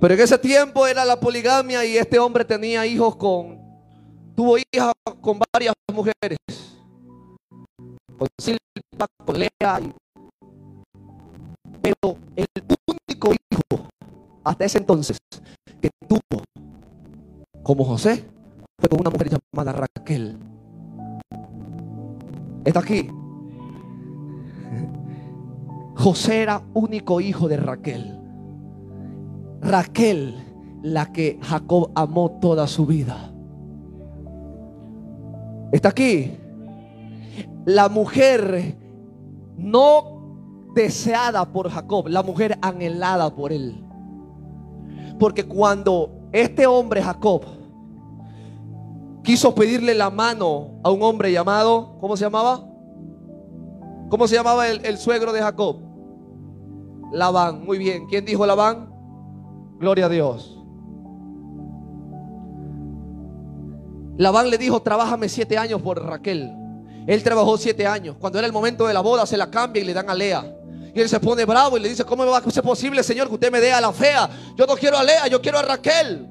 [0.00, 3.63] Pero en ese tiempo era la poligamia y este hombre tenía hijos con
[4.35, 6.39] tuvo hijas con varias mujeres.
[8.18, 9.80] Con Silva, con Lea.
[11.80, 12.47] Pero el
[12.89, 13.89] único hijo
[14.43, 15.18] hasta ese entonces
[15.80, 16.43] que tuvo
[17.62, 18.24] como José
[18.78, 20.39] fue con una mujer llamada Raquel.
[22.64, 23.09] Está aquí.
[25.97, 28.18] José era único hijo de Raquel.
[29.61, 30.35] Raquel,
[30.82, 33.34] la que Jacob amó toda su vida.
[35.74, 36.30] Está aquí.
[37.64, 38.76] La mujer
[39.56, 43.84] no deseada por Jacob, la mujer anhelada por él.
[45.18, 47.42] Porque cuando este hombre Jacob
[49.24, 52.64] quiso pedirle la mano a un hombre llamado, ¿cómo se llamaba?
[54.10, 55.80] ¿Cómo se llamaba el, el suegro de Jacob?
[57.10, 58.06] Labán, muy bien.
[58.06, 58.94] ¿Quién dijo Labán?
[59.80, 60.53] Gloria a Dios.
[64.16, 66.52] Labán le dijo, trabájame siete años por Raquel.
[67.06, 68.16] Él trabajó siete años.
[68.18, 70.44] Cuando era el momento de la boda, se la cambia y le dan a Lea.
[70.94, 73.34] Y él se pone bravo y le dice, ¿cómo va a ser posible, Señor, que
[73.34, 74.30] usted me dé a la fea?
[74.56, 76.28] Yo no quiero a Lea, yo quiero a Raquel.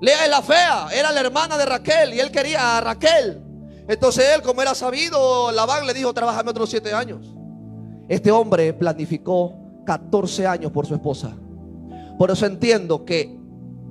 [0.00, 3.42] Lea es la fea, era la hermana de Raquel y él quería a Raquel.
[3.86, 7.34] Entonces él, como era sabido, Labán le dijo, trabájame otros siete años.
[8.08, 11.36] Este hombre planificó 14 años por su esposa.
[12.18, 13.38] Por eso entiendo que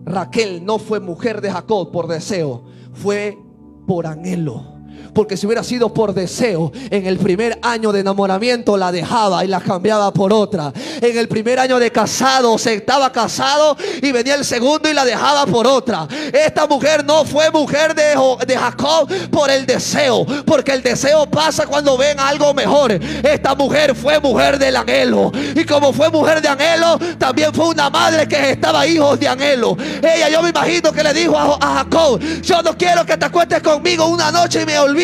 [0.06, 2.66] Raquel no fue mujer de Jacob por deseo,
[3.02, 3.38] fue
[3.86, 4.77] por anhelo.
[5.14, 9.48] Porque si hubiera sido por deseo, en el primer año de enamoramiento la dejaba y
[9.48, 10.72] la cambiaba por otra.
[11.02, 15.06] En el primer año de casado se estaba casado y venía el segundo y la
[15.06, 16.08] dejaba por otra.
[16.34, 21.66] Esta mujer no fue mujer de, de Jacob por el deseo, porque el deseo pasa
[21.66, 22.92] cuando ven algo mejor.
[22.92, 25.32] Esta mujer fue mujer del anhelo.
[25.56, 29.78] Y como fue mujer de anhelo, también fue una madre que estaba hijos de anhelo.
[30.02, 33.62] Ella, yo me imagino que le dijo a, Jacob: Yo no quiero que te acuestes
[33.62, 34.97] conmigo una noche y me olvides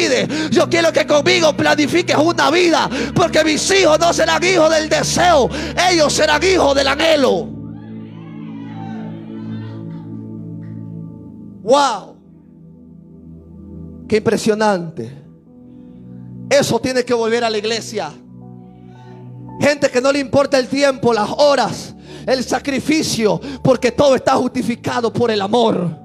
[0.52, 2.90] yo quiero que conmigo planifiques una vida.
[3.16, 5.50] Porque mis hijos no serán hijos del deseo.
[5.92, 7.48] Ellos serán hijos del anhelo.
[11.64, 12.18] Wow.
[14.08, 15.24] Qué impresionante.
[16.50, 18.12] Eso tiene que volver a la iglesia.
[19.60, 25.12] Gente que no le importa el tiempo, las horas, el sacrificio, porque todo está justificado
[25.12, 26.03] por el amor.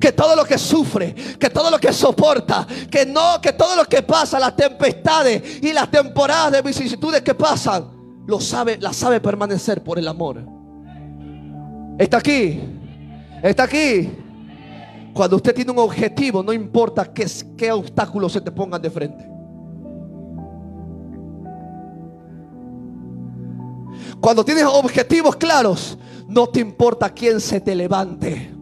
[0.00, 3.84] Que todo lo que sufre, que todo lo que soporta, que no, que todo lo
[3.84, 7.88] que pasa, las tempestades y las temporadas de vicisitudes que pasan,
[8.26, 10.42] lo sabe, la sabe permanecer por el amor.
[11.98, 12.60] Está aquí,
[13.42, 14.10] está aquí.
[15.14, 19.26] Cuando usted tiene un objetivo, no importa qué, qué obstáculos se te pongan de frente.
[24.20, 25.96] Cuando tienes objetivos claros,
[26.28, 28.55] no te importa quién se te levante.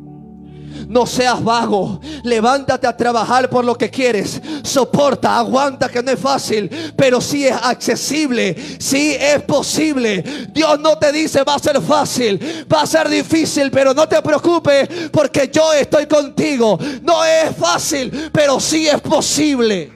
[0.89, 2.01] No seas vago.
[2.23, 4.41] Levántate a trabajar por lo que quieres.
[4.63, 10.23] Soporta, aguanta que no es fácil, pero sí es accesible, sí es posible.
[10.53, 14.21] Dios no te dice va a ser fácil, va a ser difícil, pero no te
[14.23, 16.79] preocupes porque yo estoy contigo.
[17.03, 19.93] No es fácil, pero sí es posible.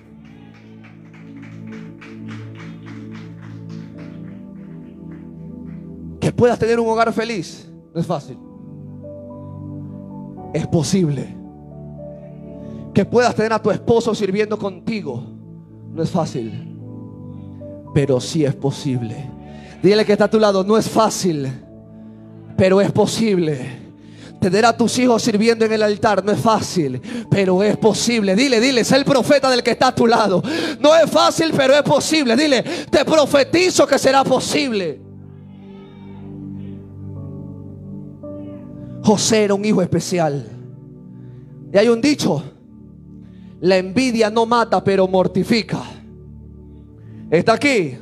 [6.20, 8.47] Que puedas tener un hogar feliz no es fácil
[10.52, 11.36] es posible.
[12.94, 15.22] Que puedas tener a tu esposo sirviendo contigo.
[15.92, 16.76] No es fácil.
[17.94, 19.30] Pero sí es posible.
[19.82, 20.64] Dile que está a tu lado.
[20.64, 21.48] No es fácil.
[22.56, 23.88] Pero es posible.
[24.40, 28.36] Tener a tus hijos sirviendo en el altar no es fácil, pero es posible.
[28.36, 30.40] Dile, dile, es el profeta del que está a tu lado.
[30.78, 32.36] No es fácil, pero es posible.
[32.36, 35.07] Dile, te profetizo que será posible.
[39.02, 40.46] José era un hijo especial.
[41.72, 42.42] Y hay un dicho,
[43.60, 45.82] la envidia no mata, pero mortifica.
[47.30, 47.96] Está aquí.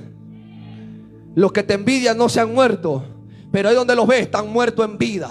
[1.35, 3.05] Los que te envidian no se han muerto,
[3.51, 5.31] pero ahí donde los ves están muertos en vida.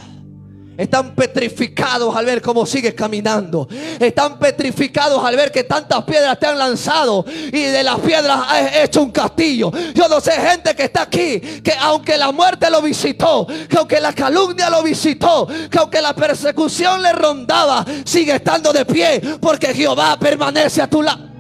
[0.78, 3.68] Están petrificados al ver cómo sigues caminando.
[4.00, 8.76] Están petrificados al ver que tantas piedras te han lanzado y de las piedras has
[8.78, 9.72] hecho un castillo.
[9.94, 14.00] Yo no sé gente que está aquí, que aunque la muerte lo visitó, que aunque
[14.00, 19.74] la calumnia lo visitó, que aunque la persecución le rondaba, sigue estando de pie porque
[19.74, 21.35] Jehová permanece a tu lado.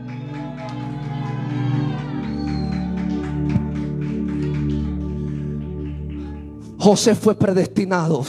[6.85, 8.23] José fue predestinado.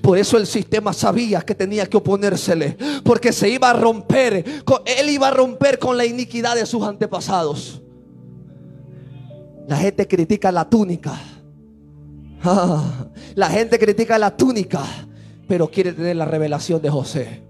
[0.00, 2.78] Por eso el sistema sabía que tenía que oponérsele.
[3.04, 4.42] Porque se iba a romper.
[4.86, 7.82] Él iba a romper con la iniquidad de sus antepasados.
[9.68, 11.12] La gente critica la túnica.
[12.42, 14.82] Ah, la gente critica la túnica.
[15.46, 17.42] Pero quiere tener la revelación de José.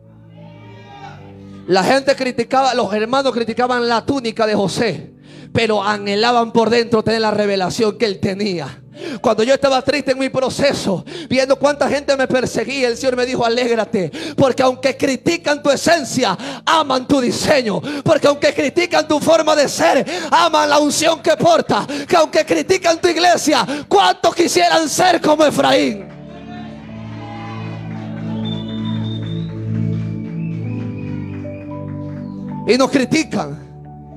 [1.69, 5.15] La gente criticaba, los hermanos criticaban la túnica de José.
[5.53, 8.81] Pero anhelaban por dentro tener la revelación que él tenía.
[9.21, 13.27] Cuando yo estaba triste en mi proceso, viendo cuánta gente me perseguía, el Señor me
[13.27, 19.57] dijo, alégrate, porque aunque critican tu esencia, aman tu diseño, porque aunque critican tu forma
[19.57, 25.21] de ser, aman la unción que porta, que aunque critican tu iglesia, ¿cuántos quisieran ser
[25.21, 26.09] como Efraín?
[32.67, 33.70] Y nos critican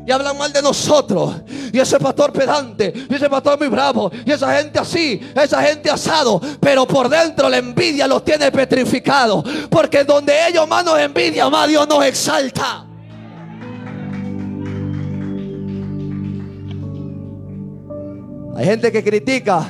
[0.06, 1.36] y hablan mal de nosotros.
[1.72, 5.90] Y ese pastor pedante, y ese pastor muy bravo, y esa gente así, esa gente
[5.90, 6.42] asado.
[6.60, 9.44] Pero por dentro la envidia los tiene petrificados.
[9.70, 12.88] Porque donde ellos más nos envidian, más Dios nos exalta.
[18.56, 19.68] Hay gente que critica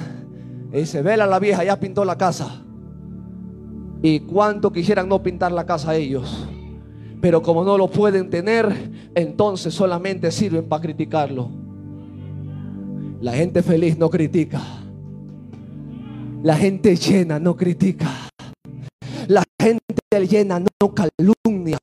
[0.73, 2.63] y dice, vela la vieja, ya pintó la casa.
[4.01, 6.45] Y cuánto quisieran no pintar la casa a ellos.
[7.23, 8.67] Pero como no lo pueden tener,
[9.15, 11.49] entonces solamente sirven para criticarlo.
[13.21, 14.61] La gente feliz no critica.
[16.43, 18.09] La gente llena no critica.
[19.27, 21.77] La gente llena no calumnia.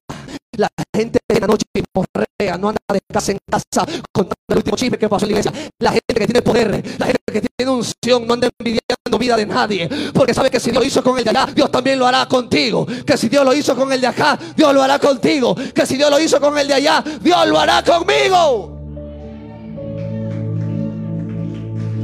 [0.58, 4.98] La gente llena no chismorrea, no anda de casa en casa contando el último chisme
[4.98, 5.70] que pasó en la iglesia.
[5.78, 9.46] La gente que tiene poder, la gente que tiene unción, no anda envidiando vida de
[9.46, 9.88] nadie.
[10.14, 12.86] Porque sabe que si Dios hizo con el de allá, Dios también lo hará contigo.
[13.06, 15.54] Que si Dios lo hizo con el de acá, Dios lo hará contigo.
[15.74, 18.76] Que si Dios lo hizo con el de allá, Dios lo hará conmigo.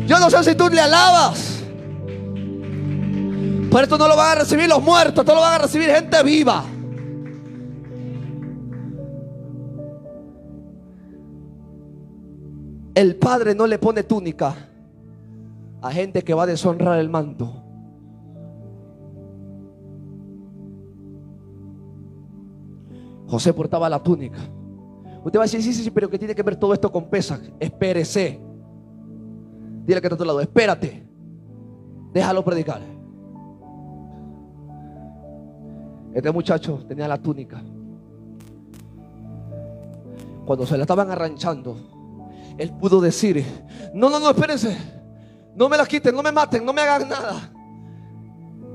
[0.07, 1.53] Yo no sé si tú le alabas.
[3.71, 6.23] Por esto no lo van a recibir los muertos, esto lo van a recibir gente
[6.23, 6.65] viva.
[12.97, 14.57] El Padre no le pone túnica
[15.83, 17.63] a gente que va a deshonrar el manto.
[23.27, 24.39] José portaba la túnica.
[25.23, 27.11] Usted va a decir, sí, sí, sí, pero que tiene que ver todo esto con
[27.11, 27.39] pesas.
[27.61, 28.41] Espérese.
[29.85, 31.07] Dile que está a tu lado, espérate.
[32.15, 32.81] Déjalo predicar.
[36.15, 37.63] Este muchacho tenía la túnica.
[40.47, 41.96] Cuando se la estaban arranchando,
[42.59, 43.45] él pudo decir,
[43.95, 44.77] no, no, no, espérense,
[45.55, 47.53] no me la quiten, no me maten, no me hagan nada.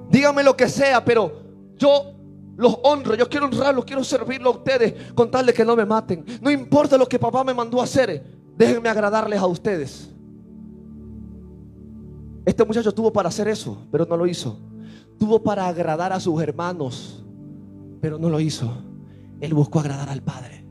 [0.09, 1.41] Díganme lo que sea, pero
[1.77, 2.13] yo
[2.57, 5.85] los honro, yo quiero honrarlos, quiero servirlo a ustedes con tal de que no me
[5.85, 6.25] maten.
[6.41, 8.23] No importa lo que papá me mandó a hacer,
[8.55, 10.09] déjenme agradarles a ustedes.
[12.45, 14.59] Este muchacho tuvo para hacer eso, pero no lo hizo.
[15.17, 17.23] Tuvo para agradar a sus hermanos,
[18.01, 18.71] pero no lo hizo.
[19.39, 20.65] Él buscó agradar al Padre.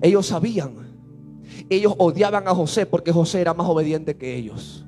[0.00, 0.83] Ellos sabían,
[1.70, 4.84] ellos odiaban a José porque José era más obediente que ellos.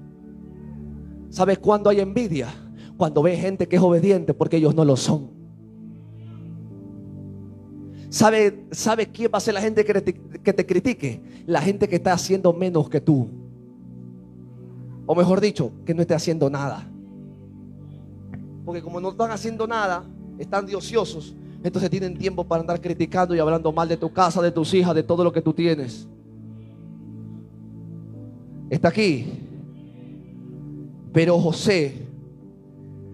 [1.31, 2.49] ¿Sabes cuándo hay envidia?
[2.97, 5.31] Cuando ve gente que es obediente porque ellos no lo son.
[8.09, 11.21] ¿Sabe, ¿Sabe quién va a ser la gente que te, que te critique?
[11.47, 13.29] La gente que está haciendo menos que tú.
[15.07, 16.89] O mejor dicho, que no esté haciendo nada.
[18.65, 20.05] Porque como no están haciendo nada,
[20.39, 24.51] están diociosos, entonces tienen tiempo para andar criticando y hablando mal de tu casa, de
[24.51, 26.09] tus hijas, de todo lo que tú tienes.
[28.69, 29.43] Está aquí.
[31.13, 32.07] Pero José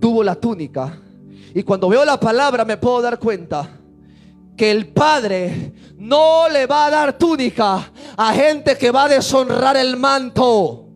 [0.00, 0.98] tuvo la túnica.
[1.54, 3.68] Y cuando veo la palabra me puedo dar cuenta
[4.56, 9.76] que el Padre no le va a dar túnica a gente que va a deshonrar
[9.76, 10.88] el manto.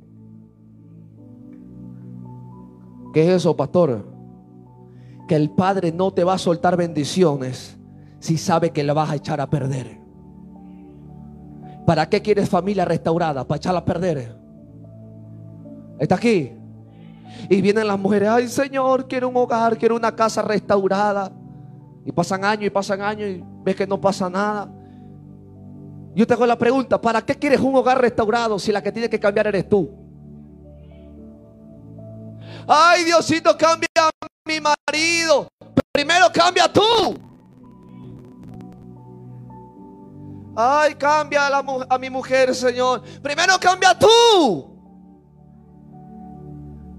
[3.12, 4.04] ¿Qué es eso, pastor?
[5.28, 7.76] Que el Padre no te va a soltar bendiciones
[8.18, 10.00] si sabe que la vas a echar a perder.
[11.86, 13.46] ¿Para qué quieres familia restaurada?
[13.46, 14.45] Para echarla a perder.
[15.99, 16.53] Está aquí.
[17.49, 21.30] Y vienen las mujeres, ay Señor, quiero un hogar, quiero una casa restaurada.
[22.05, 24.70] Y pasan años y pasan años y ves que no pasa nada.
[26.14, 29.11] Yo te hago la pregunta, ¿para qué quieres un hogar restaurado si la que tiene
[29.11, 29.90] que cambiar eres tú?
[32.66, 34.11] Ay, Diosito, cambia a
[34.47, 35.49] mi marido.
[35.92, 36.82] Primero cambia tú.
[40.57, 43.03] Ay, cambia a, a mi mujer, Señor.
[43.22, 44.76] Primero cambia tú.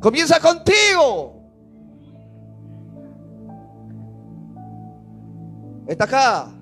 [0.07, 1.33] Comienza contigo.
[5.85, 6.53] Está acá.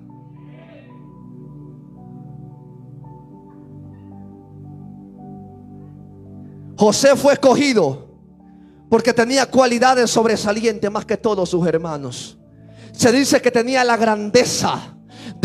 [6.76, 8.18] José fue escogido
[8.90, 12.36] porque tenía cualidades sobresalientes más que todos sus hermanos.
[12.90, 14.95] Se dice que tenía la grandeza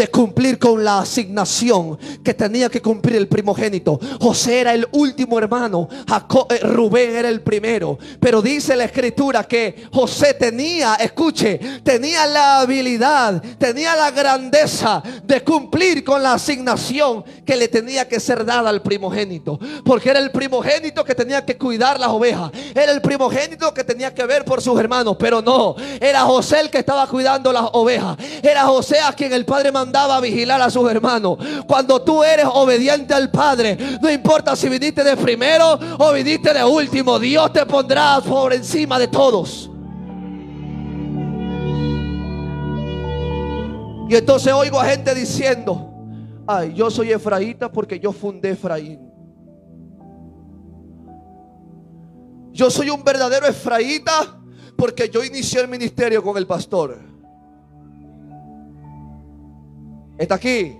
[0.01, 3.99] de cumplir con la asignación que tenía que cumplir el primogénito.
[4.19, 5.87] José era el último hermano,
[6.49, 7.99] eh, Rubén era el primero.
[8.19, 15.43] Pero dice la escritura que José tenía, escuche, tenía la habilidad, tenía la grandeza de
[15.43, 19.59] cumplir con la asignación que le tenía que ser dada al primogénito.
[19.85, 22.49] Porque era el primogénito que tenía que cuidar las ovejas.
[22.73, 25.15] Era el primogénito que tenía que ver por sus hermanos.
[25.19, 28.17] Pero no, era José el que estaba cuidando las ovejas.
[28.41, 31.37] Era José a quien el Padre mandaba a vigilar a sus hermanos.
[31.67, 36.63] Cuando tú eres obediente al Padre, no importa si viniste de primero o viniste de
[36.63, 39.69] último, Dios te pondrá por encima de todos.
[44.09, 45.89] Y entonces oigo a gente diciendo,
[46.47, 49.11] ay, yo soy Efraíta porque yo fundé Efraín.
[52.53, 54.39] Yo soy un verdadero Efraíta
[54.77, 57.11] porque yo inicié el ministerio con el pastor.
[60.22, 60.78] Está aquí.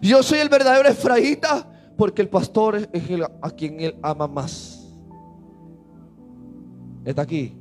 [0.00, 4.86] Yo soy el verdadero Efraíta porque el pastor es el, a quien él ama más.
[7.04, 7.52] Está aquí.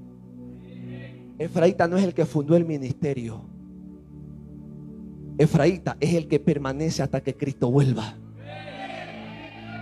[1.39, 3.41] Efraíta no es el que fundó el ministerio.
[5.39, 8.14] Efraíta es el que permanece hasta que Cristo vuelva.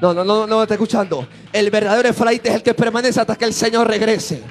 [0.01, 1.27] No, no, no, no me está escuchando.
[1.51, 4.41] El verdadero Efraíta es el que permanece hasta que el Señor regrese.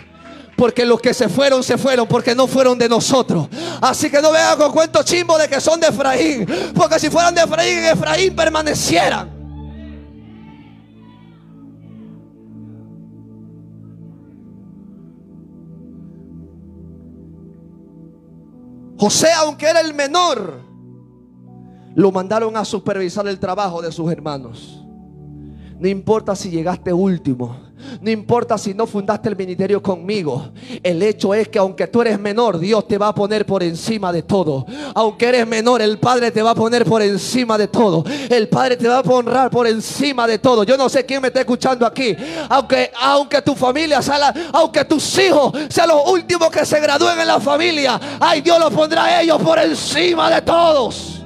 [0.56, 3.48] Porque los que se fueron, se fueron porque no fueron de nosotros.
[3.80, 6.46] Así que no vean con cuentos chimbo de que son de Efraín.
[6.74, 9.36] Porque si fueran de Efraín, Efraín permanecieran.
[18.98, 20.60] José, aunque era el menor,
[21.94, 24.82] lo mandaron a supervisar el trabajo de sus hermanos.
[25.78, 27.65] No importa si llegaste último.
[28.00, 30.50] No importa si no fundaste el ministerio conmigo.
[30.82, 34.12] El hecho es que aunque tú eres menor, Dios te va a poner por encima
[34.12, 34.66] de todo.
[34.94, 38.04] Aunque eres menor, el Padre te va a poner por encima de todo.
[38.28, 40.64] El Padre te va a honrar por encima de todo.
[40.64, 42.16] Yo no sé quién me está escuchando aquí.
[42.48, 44.16] Aunque, aunque tu familia sea
[44.52, 48.72] aunque tus hijos sean los últimos que se gradúen en la familia, ay, Dios los
[48.72, 51.25] pondrá a ellos por encima de todos.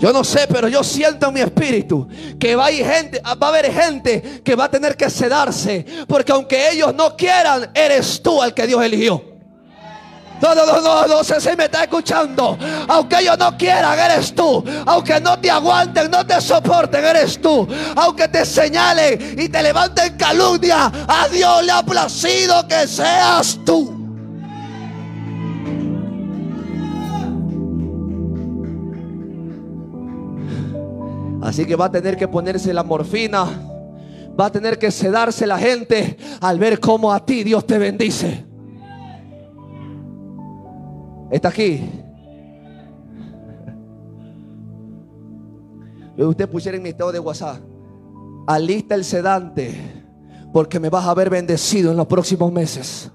[0.00, 3.50] Yo no sé, pero yo siento en mi espíritu que va a, gente, va a
[3.50, 5.84] haber gente que va a tener que sedarse.
[6.08, 9.22] Porque aunque ellos no quieran, eres tú al que Dios eligió.
[10.40, 12.56] No, no, no, no, no sé si me está escuchando.
[12.88, 14.64] Aunque ellos no quieran, eres tú.
[14.86, 17.68] Aunque no te aguanten, no te soporten, eres tú.
[17.94, 23.99] Aunque te señalen y te levanten calumnia, a Dios le ha placido que seas tú.
[31.50, 33.44] Así que va a tener que ponerse la morfina.
[34.38, 38.46] Va a tener que sedarse la gente al ver cómo a ti Dios te bendice.
[41.28, 41.90] Está aquí.
[46.16, 47.58] Usted pusiera en mi estado de WhatsApp.
[48.46, 49.74] Alista el sedante.
[50.52, 53.10] Porque me vas a ver bendecido en los próximos meses.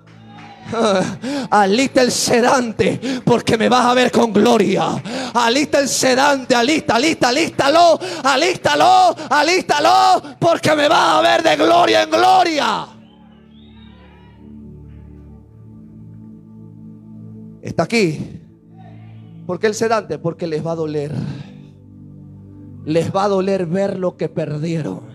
[1.51, 5.01] Alista el sedante porque me vas a ver con gloria.
[5.33, 12.03] Alista el sedante, alista, alista, alístalo, alístalo, alístalo porque me vas a ver de gloria
[12.03, 12.87] en gloria.
[17.61, 18.41] Está aquí.
[19.45, 20.17] ¿Por qué el sedante?
[20.17, 21.11] Porque les va a doler.
[22.85, 25.14] Les va a doler ver lo que perdieron.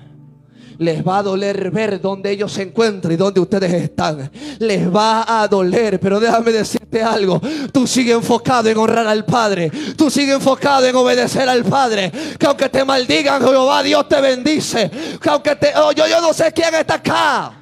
[0.79, 4.31] Les va a doler ver dónde ellos se encuentran y dónde ustedes están.
[4.59, 7.41] Les va a doler, pero déjame decirte algo.
[7.73, 9.71] Tú sigue enfocado en honrar al Padre.
[9.97, 12.11] Tú sigue enfocado en obedecer al Padre.
[12.39, 14.91] Que aunque te maldigan, Jehová, Dios te bendice.
[15.21, 15.73] Que aunque te...
[15.77, 17.53] Oh, yo, yo no sé quién está acá.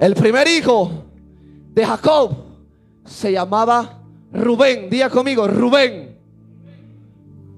[0.00, 1.04] El primer hijo
[1.74, 2.34] de Jacob
[3.04, 4.02] se llamaba
[4.32, 4.88] Rubén.
[4.88, 6.09] Día conmigo, Rubén.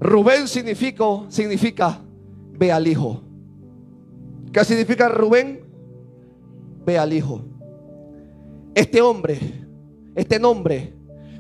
[0.03, 2.01] Rubén significa,
[2.59, 3.23] ve al hijo.
[4.53, 5.61] ¿Qué significa Rubén?
[6.85, 7.45] Ve al hijo.
[8.75, 9.39] Este hombre,
[10.17, 10.93] este nombre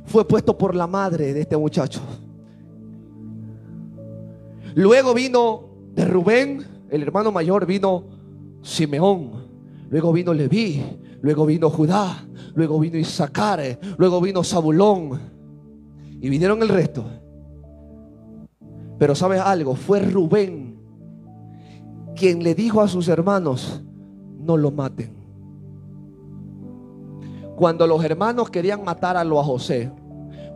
[0.04, 2.00] fue puesto por la madre de este muchacho.
[4.76, 8.04] Luego vino de Rubén, el hermano mayor, vino
[8.62, 9.42] Simeón.
[9.90, 10.84] Luego vino Leví,
[11.20, 15.18] luego vino Judá, luego vino Isaacar, luego vino Zabulón.
[16.20, 17.04] Y vinieron el resto.
[19.02, 20.78] Pero sabes algo, fue Rubén
[22.14, 23.82] quien le dijo a sus hermanos,
[24.38, 25.12] no lo maten.
[27.56, 29.90] Cuando los hermanos querían matarlo a José,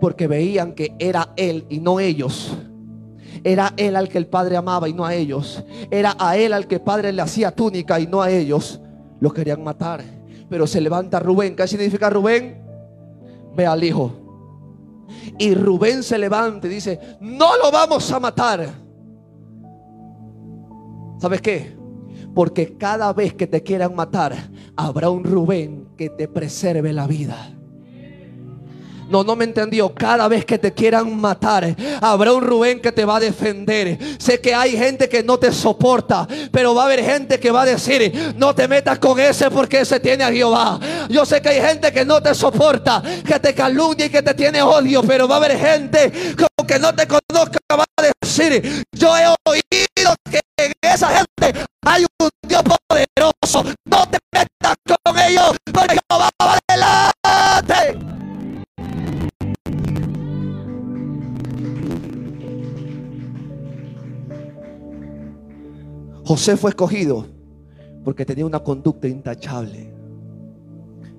[0.01, 2.57] porque veían que era él y no ellos.
[3.43, 5.65] Era él al que el padre amaba y no a ellos.
[5.91, 8.81] Era a él al que el padre le hacía túnica y no a ellos.
[9.19, 10.05] Lo querían matar.
[10.49, 11.57] Pero se levanta Rubén.
[11.57, 12.63] ¿Qué significa Rubén?
[13.57, 14.26] Ve al hijo.
[15.39, 18.69] Y Rubén se levanta y dice, no lo vamos a matar.
[21.19, 21.77] ¿Sabes qué?
[22.35, 24.35] Porque cada vez que te quieran matar,
[24.77, 27.57] habrá un Rubén que te preserve la vida.
[29.09, 29.95] No, no me entendió.
[29.95, 33.99] Cada vez que te quieran matar, habrá un Rubén que te va a defender.
[34.19, 37.63] Sé que hay gente que no te soporta, pero va a haber gente que va
[37.63, 40.81] a decir, no te metas con ese porque ese tiene a Jehová.
[41.09, 44.35] Yo sé que hay gente que no te soporta, que te calumnia y que te
[44.35, 46.13] tiene odio, pero va a haber gente
[46.67, 52.05] que no te conozca va a decir, yo he oído que en esa gente hay
[52.21, 53.65] un Dios poderoso.
[53.85, 57.06] No te metas con ellos porque Jehová va adelante.
[66.27, 67.25] José fue escogido
[68.05, 69.95] porque tenía una conducta intachable.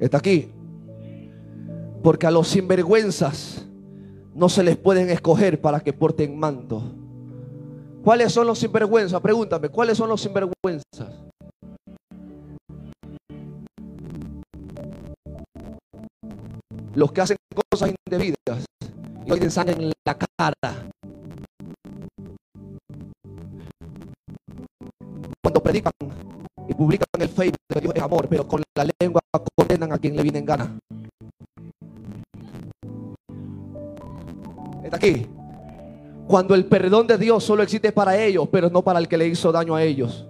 [0.01, 0.51] Está aquí.
[2.03, 3.65] Porque a los sinvergüenzas
[4.35, 6.83] no se les pueden escoger para que porten manto.
[8.03, 9.21] ¿Cuáles son los sinvergüenzas?
[9.21, 11.23] Pregúntame, ¿cuáles son los sinvergüenzas?
[16.95, 17.37] Los que hacen
[17.71, 18.65] cosas indebidas
[19.25, 20.89] y tienen sangre en la cara.
[25.47, 25.93] Cuando predican
[26.67, 29.21] y publican el Facebook de Dios es amor, pero con la lengua
[29.55, 30.77] condenan a quien le viene en gana.
[34.83, 35.25] Está aquí.
[36.27, 39.25] Cuando el perdón de Dios solo existe para ellos, pero no para el que le
[39.25, 40.27] hizo daño a ellos.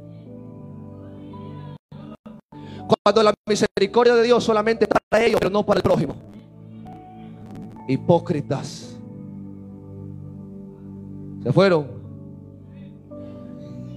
[3.03, 6.15] Cuando la misericordia de Dios solamente para ellos, pero no para el prójimo.
[7.87, 8.95] Hipócritas.
[11.41, 11.96] Se fueron.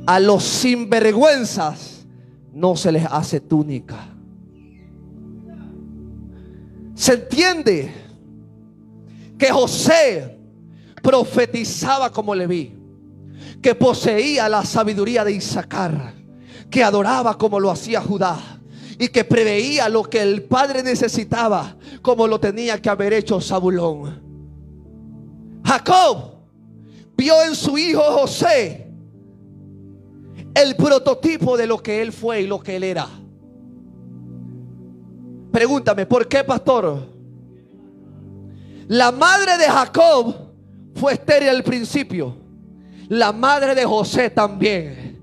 [0.07, 2.07] A los sinvergüenzas
[2.53, 4.09] no se les hace túnica.
[6.95, 7.93] Se entiende
[9.39, 10.39] que José
[11.03, 12.75] profetizaba como le vi,
[13.63, 16.15] que poseía la sabiduría de Isaacar,
[16.69, 18.39] que adoraba como lo hacía Judá
[18.99, 24.23] y que preveía lo que el padre necesitaba como lo tenía que haber hecho Zabulón.
[25.65, 26.35] Jacob
[27.17, 28.90] vio en su hijo José
[30.55, 33.09] el prototipo de lo que él fue y lo que él era.
[35.53, 37.09] Pregúntame, ¿por qué, pastor?
[38.89, 40.35] La madre de Jacob
[40.95, 42.37] fue estéril al principio.
[43.09, 45.19] La madre de José también.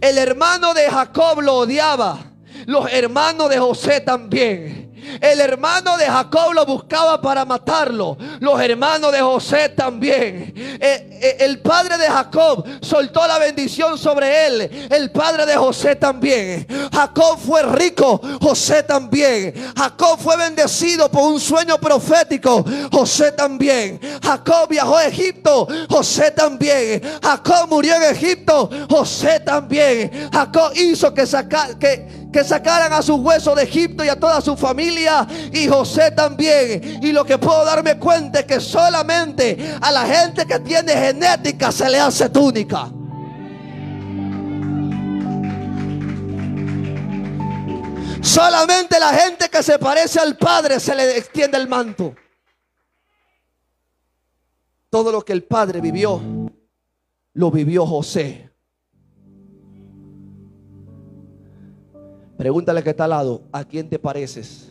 [0.00, 2.18] El hermano de Jacob lo odiaba.
[2.66, 4.83] Los hermanos de José también.
[5.20, 8.16] El hermano de Jacob lo buscaba para matarlo.
[8.40, 10.52] Los hermanos de José también.
[10.56, 14.88] Eh, eh, el padre de Jacob soltó la bendición sobre él.
[14.90, 16.66] El padre de José también.
[16.92, 18.20] Jacob fue rico.
[18.40, 19.54] José también.
[19.76, 22.64] Jacob fue bendecido por un sueño profético.
[22.92, 24.00] José también.
[24.22, 25.66] Jacob viajó a Egipto.
[25.88, 27.02] José también.
[27.22, 28.70] Jacob murió en Egipto.
[28.88, 30.28] José también.
[30.32, 34.40] Jacob hizo que, saca, que que sacaran a sus huesos de Egipto y a toda
[34.40, 36.98] su familia y José también.
[37.00, 41.70] Y lo que puedo darme cuenta es que solamente a la gente que tiene genética
[41.70, 42.90] se le hace túnica.
[48.20, 52.16] Solamente la gente que se parece al Padre se le extiende el manto.
[54.90, 56.20] Todo lo que el Padre vivió,
[57.34, 58.53] lo vivió José.
[62.36, 64.70] Pregúntale que está al lado, ¿a quién te pareces?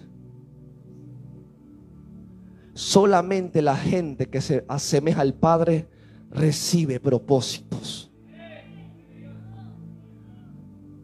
[2.73, 5.87] Solamente la gente que se asemeja al Padre
[6.31, 8.11] recibe propósitos.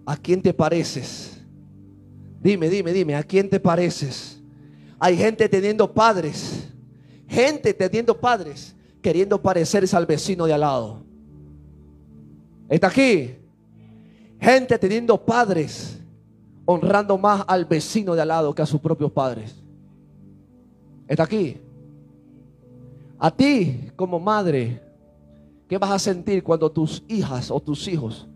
[0.05, 1.39] ¿A quién te pareces?
[2.41, 4.41] Dime, dime, dime, ¿a quién te pareces?
[4.99, 6.67] Hay gente teniendo padres,
[7.27, 11.03] gente teniendo padres, queriendo parecerse al vecino de al lado.
[12.67, 13.35] ¿Está aquí?
[14.39, 15.98] Gente teniendo padres
[16.71, 19.55] honrando más al vecino de al lado que a sus propios padres.
[21.07, 21.59] Está aquí.
[23.17, 24.79] A ti como madre,
[25.67, 28.27] ¿qué vas a sentir cuando tus hijas o tus hijos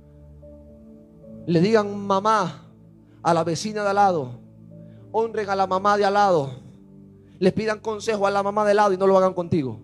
[1.45, 2.63] le digan mamá
[3.21, 4.31] a la vecina de al lado?
[5.11, 6.49] Honren a la mamá de al lado.
[7.37, 9.77] Les pidan consejo a la mamá de al lado y no lo hagan contigo.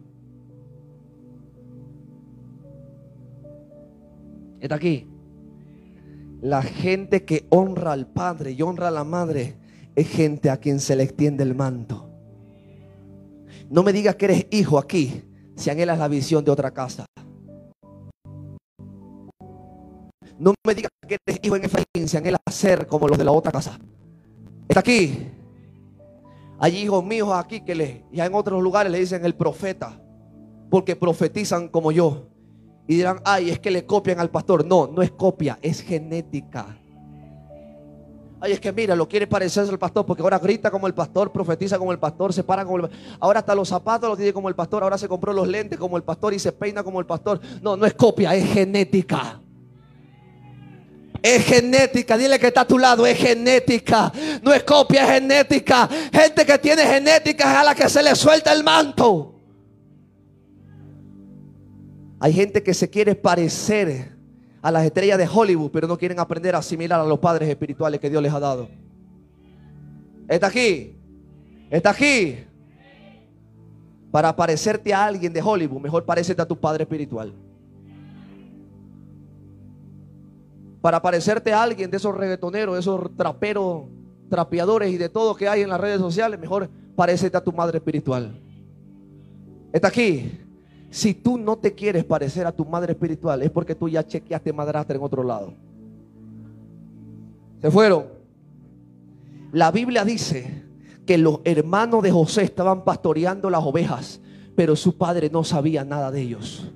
[4.60, 5.09] Está aquí.
[6.42, 9.58] La gente que honra al padre y honra a la madre
[9.96, 12.10] es gente a quien se le extiende el manto.
[13.70, 15.24] No me digas que eres hijo aquí
[15.56, 17.06] si anhelas la visión de otra casa.
[20.38, 23.34] No me digas que eres hijo en Efraín si anhelas ser como los de la
[23.34, 23.78] otra casa.
[24.70, 25.28] Está aquí.
[26.58, 30.02] Hay hijos míos aquí que le, ya en otros lugares le dicen el profeta.
[30.70, 32.29] Porque profetizan como yo.
[32.90, 34.66] Y dirán, ay, es que le copian al pastor.
[34.66, 36.76] No, no es copia, es genética.
[38.42, 41.32] Ay, es que mira, lo quiere parecerse al pastor porque ahora grita como el pastor,
[41.32, 44.50] profetiza como el pastor, se para como el Ahora hasta los zapatos los tiene como
[44.50, 47.06] el pastor, ahora se compró los lentes como el pastor y se peina como el
[47.06, 47.40] pastor.
[47.62, 49.40] No, no es copia, es genética.
[51.22, 54.12] Es genética, dile que está a tu lado, es genética.
[54.42, 55.88] No es copia, es genética.
[56.12, 59.39] Gente que tiene genética es a la que se le suelta el manto.
[62.20, 64.12] Hay gente que se quiere parecer
[64.62, 68.00] a las estrellas de Hollywood, pero no quieren aprender a asimilar a los padres espirituales
[68.00, 68.70] que Dios les ha dado.
[70.28, 70.98] Está aquí.
[71.70, 72.38] Está aquí.
[74.12, 77.34] Para parecerte a alguien de Hollywood, mejor parecerte a tu padre espiritual.
[80.82, 83.84] Para parecerte a alguien de esos reggaetoneros, esos traperos,
[84.30, 87.78] trapeadores y de todo que hay en las redes sociales, mejor parecerte a tu madre
[87.78, 88.42] espiritual.
[89.72, 90.32] Está aquí.
[90.90, 94.52] Si tú no te quieres parecer a tu madre espiritual, es porque tú ya chequeaste
[94.52, 95.54] madrastra en otro lado.
[97.62, 98.06] Se fueron.
[99.52, 100.64] La Biblia dice
[101.06, 104.20] que los hermanos de José estaban pastoreando las ovejas,
[104.56, 106.72] pero su padre no sabía nada de ellos.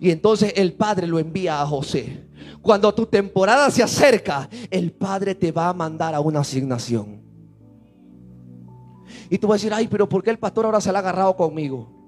[0.00, 2.26] Y entonces el padre lo envía a José.
[2.60, 7.22] Cuando tu temporada se acerca, el padre te va a mandar a una asignación.
[9.30, 11.02] Y tú vas a decir, ay, pero ¿por qué el pastor ahora se la ha
[11.02, 12.01] agarrado conmigo?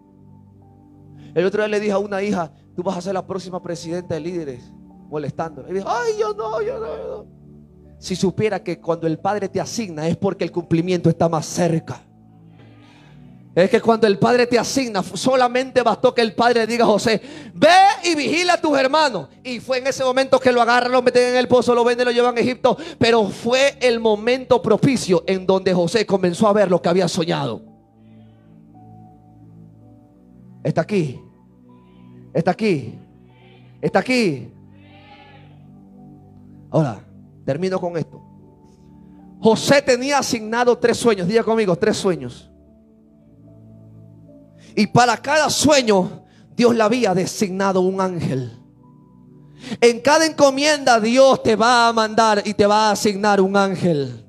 [1.34, 4.14] El otro día le dije a una hija, tú vas a ser la próxima presidenta
[4.14, 4.72] de líderes,
[5.08, 5.64] molestando.
[5.68, 7.26] Y dijo, ay, yo no, yo no, yo no.
[7.98, 12.02] Si supiera que cuando el Padre te asigna es porque el cumplimiento está más cerca.
[13.54, 17.20] Es que cuando el Padre te asigna, solamente bastó que el Padre diga a José,
[17.54, 17.68] ve
[18.02, 19.28] y vigila a tus hermanos.
[19.44, 22.06] Y fue en ese momento que lo agarran, lo meten en el pozo, lo venden,
[22.06, 22.76] lo llevan a Egipto.
[22.98, 27.73] Pero fue el momento propicio en donde José comenzó a ver lo que había soñado.
[30.64, 31.20] Está aquí.
[32.32, 32.98] Está aquí.
[33.80, 34.50] Está aquí.
[36.70, 37.04] Ahora,
[37.44, 38.20] termino con esto.
[39.40, 41.28] José tenía asignado tres sueños.
[41.28, 42.50] Diga conmigo, tres sueños.
[44.74, 46.24] Y para cada sueño,
[46.56, 48.58] Dios le había designado un ángel.
[49.80, 54.24] En cada encomienda, Dios te va a mandar y te va a asignar un ángel.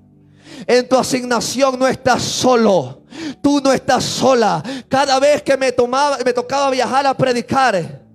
[0.67, 3.04] En tu asignación no estás solo.
[3.41, 4.63] Tú no estás sola.
[4.89, 8.05] Cada vez que me, tomaba, me tocaba viajar a predicar,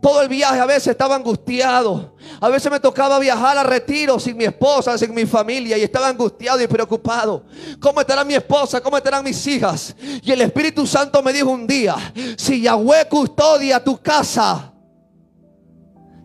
[0.00, 2.16] todo el viaje a veces estaba angustiado.
[2.40, 6.08] A veces me tocaba viajar a retiro sin mi esposa, sin mi familia y estaba
[6.08, 7.44] angustiado y preocupado.
[7.78, 8.80] ¿Cómo estará mi esposa?
[8.80, 9.94] ¿Cómo estarán mis hijas?
[10.22, 11.96] Y el Espíritu Santo me dijo un día,
[12.36, 14.72] si Yahweh custodia tu casa,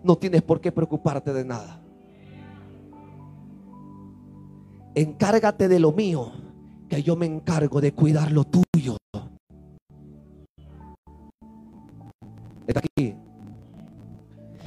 [0.03, 1.81] no tienes por qué preocuparte de nada.
[4.93, 6.31] Encárgate de lo mío,
[6.89, 8.97] que yo me encargo de cuidar lo tuyo.
[12.67, 13.15] Está aquí.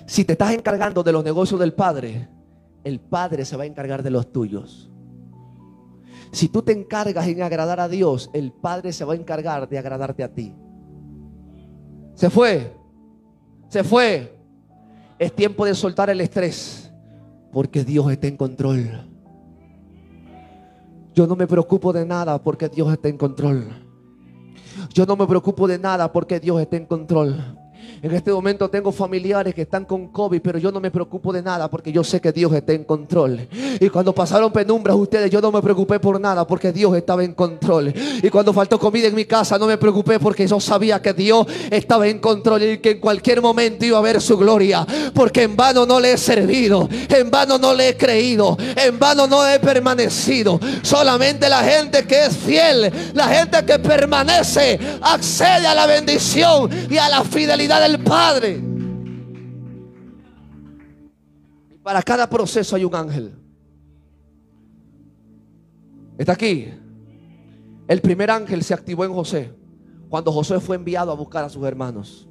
[0.06, 2.28] Si te estás encargando de los negocios del Padre,
[2.84, 4.90] el Padre se va a encargar de los tuyos.
[6.32, 9.78] Si tú te encargas en agradar a Dios, el Padre se va a encargar de
[9.78, 10.54] agradarte a ti.
[12.14, 12.74] Se fue.
[13.68, 14.38] Se fue.
[15.18, 16.92] Es tiempo de soltar el estrés.
[17.52, 19.08] Porque Dios está en control.
[21.18, 23.66] Yo no me preocupo de nada porque Dios está en control.
[24.94, 27.57] Yo no me preocupo de nada porque Dios está en control.
[28.00, 31.42] En este momento tengo familiares que están con COVID, pero yo no me preocupo de
[31.42, 33.48] nada porque yo sé que Dios está en control.
[33.80, 37.34] Y cuando pasaron penumbras ustedes, yo no me preocupé por nada porque Dios estaba en
[37.34, 37.92] control.
[38.22, 41.46] Y cuando faltó comida en mi casa, no me preocupé porque yo sabía que Dios
[41.70, 44.86] estaba en control y que en cualquier momento iba a ver su gloria.
[45.12, 49.26] Porque en vano no le he servido, en vano no le he creído, en vano
[49.26, 50.60] no he permanecido.
[50.82, 56.96] Solamente la gente que es fiel, la gente que permanece, accede a la bendición y
[56.96, 58.62] a la fidelidad del Padre.
[61.70, 63.34] Y para cada proceso hay un ángel.
[66.18, 66.68] Está aquí.
[67.86, 69.52] El primer ángel se activó en José
[70.08, 72.28] cuando José fue enviado a buscar a sus hermanos.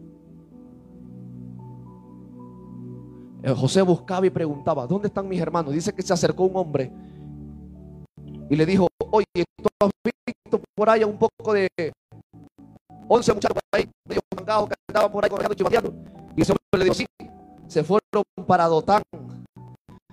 [3.44, 5.74] Eh, José buscaba y preguntaba, ¿dónde están mis hermanos?
[5.74, 6.92] Dice que se acercó un hombre
[8.50, 11.68] y le dijo, oye, ¿tú has visto por ahí un poco de
[13.10, 15.94] 11 muchachos por ahí, medio mangados que andaban por ahí corriendo chivateando.
[16.36, 17.06] Y ese hombre le dijo, sí,
[17.68, 19.02] se fueron para Dotán.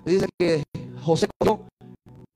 [0.04, 0.62] Dice que
[1.02, 1.66] José cogió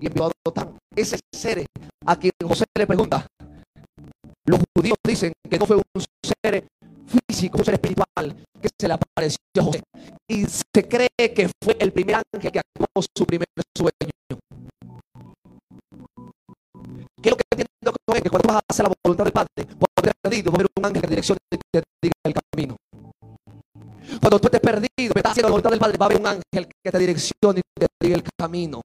[0.01, 0.77] y envió a Dotán.
[0.95, 1.65] Ese ser
[2.07, 3.27] a quien José le pregunta.
[4.47, 5.83] Los judíos dicen que no fue un
[6.25, 6.67] ser
[7.07, 9.83] físico, un ser espiritual que se le apareció a José.
[10.29, 13.47] Y se cree que fue el primer ángel que actuó su primer
[13.77, 13.93] sueño.
[17.21, 17.93] ¿Qué es lo que entiendo
[18.23, 19.67] que cuando vas a hacer la voluntad del Padre,
[20.23, 22.77] perdido, va a haber un ángel que direccione y te diga el camino.
[24.21, 26.69] Cuando tú estés perdido, estás haciendo la voluntad del Padre, va a haber un ángel
[26.85, 28.81] que te direccione y te diga el camino.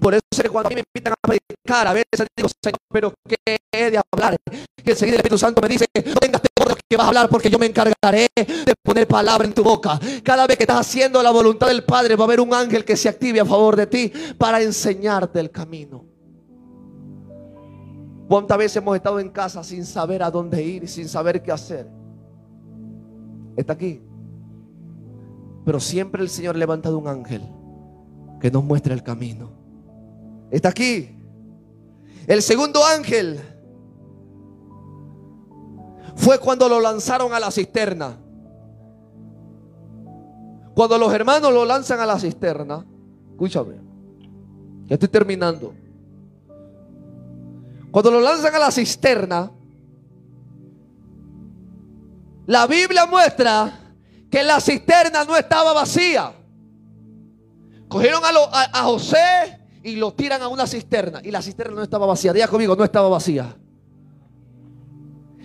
[0.00, 2.78] Por eso es que cuando a mí me invitan a predicar, a veces digo, Señor,
[2.90, 4.36] pero ¿qué he de hablar?
[4.84, 7.28] Y enseguida el Espíritu Santo me dice, no tengas temor de que vas a hablar
[7.28, 10.00] porque yo me encargaré de poner palabra en tu boca.
[10.24, 12.96] Cada vez que estás haciendo la voluntad del Padre, va a haber un ángel que
[12.96, 16.11] se active a favor de ti para enseñarte el camino.
[18.32, 21.86] ¿Cuántas veces hemos estado en casa sin saber a dónde ir, sin saber qué hacer?
[23.58, 24.00] Está aquí.
[25.66, 27.42] Pero siempre el Señor ha levantado un ángel
[28.40, 29.50] que nos muestra el camino.
[30.50, 31.14] Está aquí.
[32.26, 33.38] El segundo ángel
[36.16, 38.16] fue cuando lo lanzaron a la cisterna.
[40.74, 42.82] Cuando los hermanos lo lanzan a la cisterna,
[43.32, 43.74] escúchame,
[44.86, 45.81] ya estoy terminando.
[47.92, 49.50] Cuando lo lanzan a la cisterna,
[52.46, 53.80] la Biblia muestra
[54.30, 56.32] que la cisterna no estaba vacía.
[57.88, 61.20] Cogieron a, José y lo tiran a una cisterna.
[61.22, 62.32] Y la cisterna no estaba vacía.
[62.32, 63.54] Diga conmigo, no estaba vacía.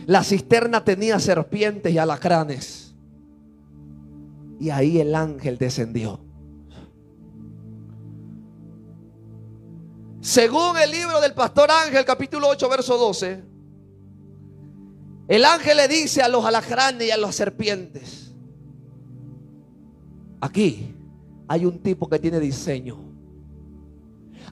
[0.06, 2.95] La cisterna tenía serpientes y alacranes.
[4.58, 6.27] Y ahí el ángel descendió.
[10.28, 13.44] Según el libro del pastor Ángel, capítulo 8, verso 12,
[15.30, 18.36] el ángel le dice a los alacranes y a las serpientes,
[20.42, 20.94] aquí
[21.48, 22.98] hay un tipo que tiene diseño.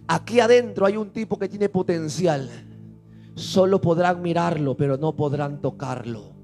[0.07, 2.49] Aquí adentro hay un tipo que tiene potencial.
[3.35, 6.34] Solo podrán mirarlo, pero no podrán tocarlo.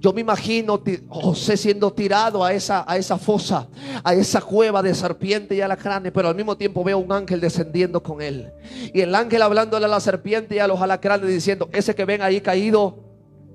[0.00, 3.68] Yo me imagino José siendo tirado a esa, a esa fosa,
[4.04, 8.00] a esa cueva de serpiente y alacranes, pero al mismo tiempo veo un ángel descendiendo
[8.00, 8.52] con él.
[8.94, 12.22] Y el ángel hablándole a la serpiente y a los alacranes diciendo, ese que ven
[12.22, 13.08] ahí caído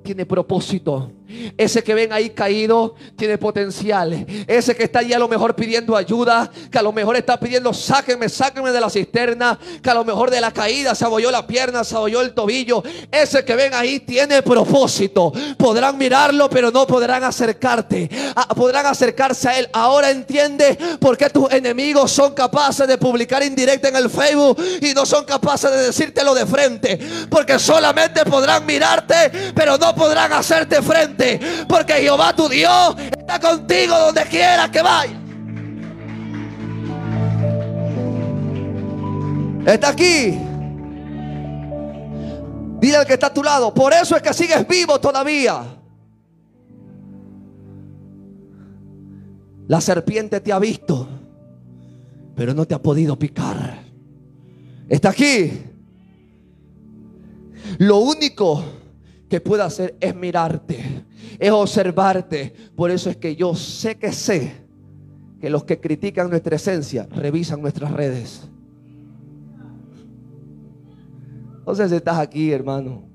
[0.04, 1.12] tiene propósito.
[1.57, 4.26] Ese que ven ahí caído tiene potencial.
[4.47, 7.74] Ese que está allí a lo mejor pidiendo ayuda, que a lo mejor está pidiendo
[7.74, 11.47] sáquenme, sáquenme de la cisterna, que a lo mejor de la caída se abolló la
[11.47, 12.84] pierna, se abolló el tobillo.
[13.11, 15.32] Ese que ven ahí tiene propósito.
[15.57, 18.09] Podrán mirarlo, pero no podrán acercarte.
[18.36, 19.69] Ah, podrán acercarse a él.
[19.74, 24.93] Ahora entiende por qué tus enemigos son capaces de publicar indirecta en el Facebook y
[24.93, 26.99] no son capaces de decírtelo de frente.
[27.30, 31.12] Porque solamente podrán mirarte, pero no podrán hacerte frente.
[31.68, 35.20] Porque Jehová tu Dios está contigo donde quiera que vaya.
[39.66, 40.38] Está aquí.
[42.80, 43.74] Dile al que está a tu lado.
[43.74, 45.64] Por eso es que sigues vivo todavía.
[49.68, 51.07] La serpiente te ha visto,
[52.36, 53.84] pero no te ha podido picar.
[54.89, 55.64] Está aquí.
[57.78, 58.64] Lo único
[59.34, 61.06] que puede hacer es mirarte,
[61.40, 62.54] es observarte.
[62.76, 64.58] Por eso es que yo sé que sé
[65.42, 68.48] que los que critican nuestra esencia revisan nuestras redes.
[71.66, 73.08] Si estás aquí, hermano.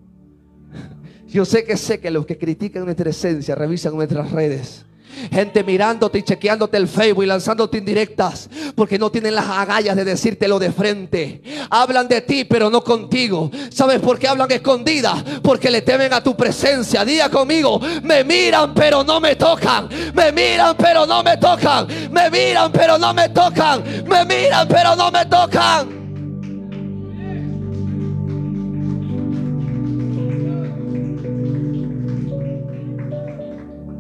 [1.29, 4.87] Yo sé que sé que los que critican nuestra esencia revisan nuestras redes.
[5.33, 10.05] Gente mirándote y chequeándote el Facebook y lanzándote indirectas porque no tienen las agallas de
[10.05, 11.43] decírtelo de frente.
[11.71, 13.51] Hablan de ti, pero no contigo.
[13.71, 15.23] ¿Sabes por qué hablan escondidas?
[15.43, 17.05] Porque le temen a tu presencia.
[17.05, 19.89] Diga conmigo, me miran, pero no me tocan.
[20.15, 21.87] Me miran, pero no me tocan.
[22.11, 23.83] Me miran, pero no me tocan.
[24.07, 25.98] Me miran, pero no me tocan.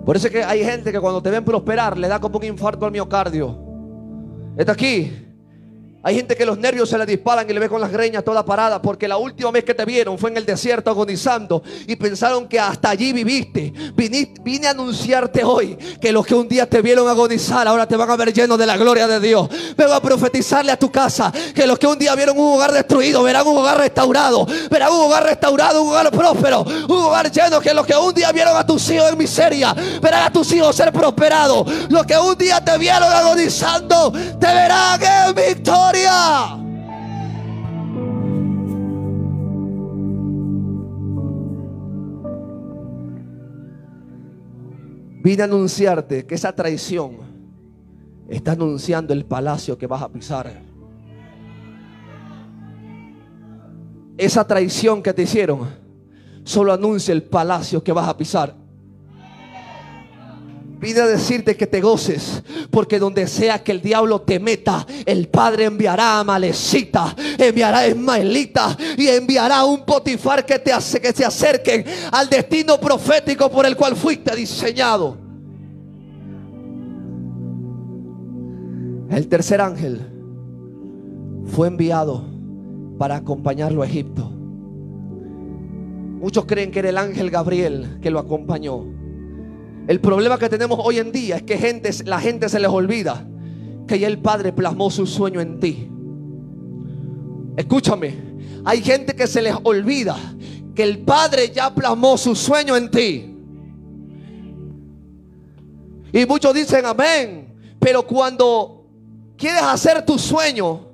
[0.08, 2.44] Por eso es que hay gente que cuando te ven prosperar le da como un
[2.44, 3.58] infarto al miocardio.
[4.56, 5.27] Está aquí.
[6.08, 8.42] Hay gente que los nervios se le disparan y le ve con las greñas toda
[8.42, 12.48] parada porque la última vez que te vieron fue en el desierto agonizando y pensaron
[12.48, 13.74] que hasta allí viviste.
[13.94, 18.08] vine a anunciarte hoy que los que un día te vieron agonizar ahora te van
[18.08, 19.50] a ver lleno de la gloria de Dios.
[19.76, 23.22] Vengo a profetizarle a tu casa que los que un día vieron un hogar destruido
[23.22, 27.74] verán un hogar restaurado, verán un hogar restaurado, un hogar próspero, un hogar lleno que
[27.74, 30.90] los que un día vieron a tus hijos en miseria verán a tus hijos ser
[30.90, 31.70] prosperados.
[31.90, 35.97] Los que un día te vieron agonizando te verán en victoria.
[45.20, 47.18] Vine a anunciarte que esa traición
[48.28, 50.62] está anunciando el palacio que vas a pisar.
[54.16, 55.68] Esa traición que te hicieron
[56.44, 58.54] solo anuncia el palacio que vas a pisar.
[60.80, 65.28] Vine a decirte que te goces, porque donde sea que el diablo te meta, el
[65.28, 71.00] Padre enviará a Malecita, enviará a Esmaelita y enviará a un Potifar que te hace
[71.00, 75.16] que acerquen al destino profético por el cual fuiste diseñado.
[79.10, 80.00] El tercer ángel
[81.46, 82.24] fue enviado
[82.98, 84.30] para acompañarlo a Egipto.
[86.20, 88.97] Muchos creen que era el ángel Gabriel que lo acompañó.
[89.88, 93.26] El problema que tenemos hoy en día es que gente, la gente se les olvida
[93.86, 95.88] que ya el Padre plasmó su sueño en ti.
[97.56, 98.14] Escúchame,
[98.66, 100.14] hay gente que se les olvida
[100.74, 103.34] que el Padre ya plasmó su sueño en ti.
[106.12, 108.84] Y muchos dicen amén, pero cuando
[109.38, 110.92] quieres hacer tu sueño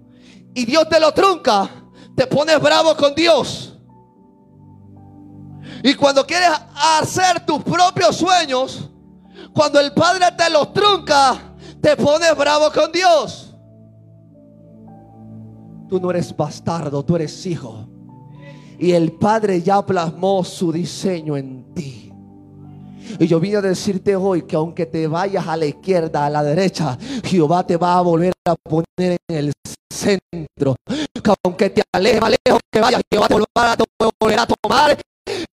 [0.54, 1.68] y Dios te lo trunca,
[2.14, 3.73] te pones bravo con Dios.
[5.86, 8.88] Y cuando quieres hacer tus propios sueños,
[9.52, 11.38] cuando el Padre te los trunca,
[11.78, 13.54] te pones bravo con Dios.
[15.86, 17.86] Tú no eres bastardo, tú eres hijo.
[18.78, 22.10] Y el Padre ya plasmó su diseño en ti.
[23.20, 26.42] Y yo vine a decirte hoy que aunque te vayas a la izquierda, a la
[26.42, 29.52] derecha, Jehová te va a volver a poner en el
[29.92, 30.76] centro.
[30.86, 33.34] Que aunque te alejes, lejos que vayas, Jehová te
[34.18, 34.96] volverá a tomar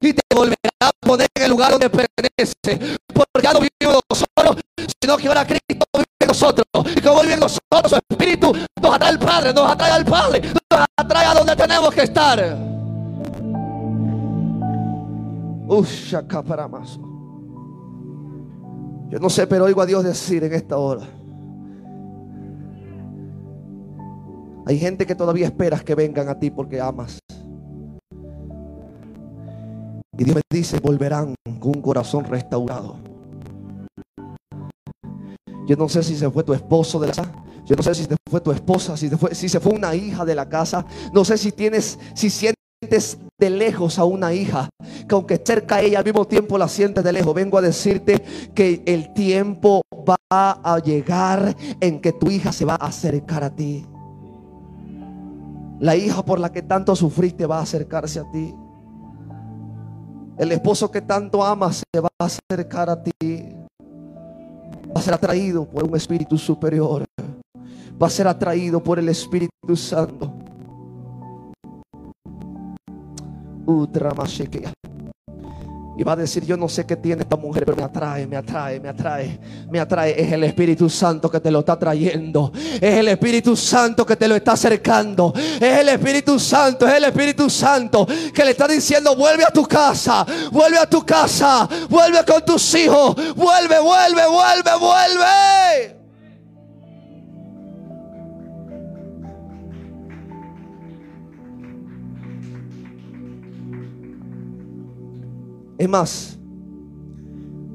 [0.01, 2.99] y te volverá a poner en el lugar donde pertenece.
[3.12, 4.62] Porque ya no vivimos nosotros,
[5.03, 6.66] sino que ahora Cristo vive en nosotros.
[6.97, 10.43] Y como vive en nosotros, su Espíritu nos atrae al Padre, nos atrae al Padre,
[10.43, 12.71] nos atrae a donde tenemos que estar.
[19.08, 21.07] Yo no sé, pero oigo a Dios decir en esta hora.
[24.67, 27.18] Hay gente que todavía esperas que vengan a ti porque amas.
[30.18, 32.96] Y Dios me dice, volverán con un corazón restaurado.
[35.66, 37.32] Yo no sé si se fue tu esposo de la casa.
[37.64, 39.95] Yo no sé si se fue tu esposa, si se fue, si se fue una
[39.95, 40.84] hija de la casa.
[41.12, 44.70] No sé si tienes, si sientes sientes de lejos a una hija,
[45.07, 48.22] que aunque cerca a ella al mismo tiempo la sientes de lejos, vengo a decirte
[48.54, 53.54] que el tiempo va a llegar en que tu hija se va a acercar a
[53.54, 53.84] ti.
[55.78, 58.54] La hija por la que tanto sufriste va a acercarse a ti.
[60.41, 63.12] El esposo que tanto amas se va a acercar a ti.
[64.88, 67.04] Va a ser atraído por un espíritu superior.
[68.03, 70.33] Va a ser atraído por el Espíritu Santo.
[76.01, 78.39] Y va a decir, yo no sé qué tiene esta mujer, pero me atrae, me
[78.39, 79.39] atrae, me atrae,
[79.71, 80.18] me atrae.
[80.18, 82.51] Es el Espíritu Santo que te lo está trayendo.
[82.55, 85.31] Es el Espíritu Santo que te lo está acercando.
[85.37, 89.67] Es el Espíritu Santo, es el Espíritu Santo que le está diciendo, vuelve a tu
[89.67, 96.00] casa, vuelve a tu casa, vuelve con tus hijos, vuelve, vuelve, vuelve, vuelve.
[105.80, 106.38] Es más,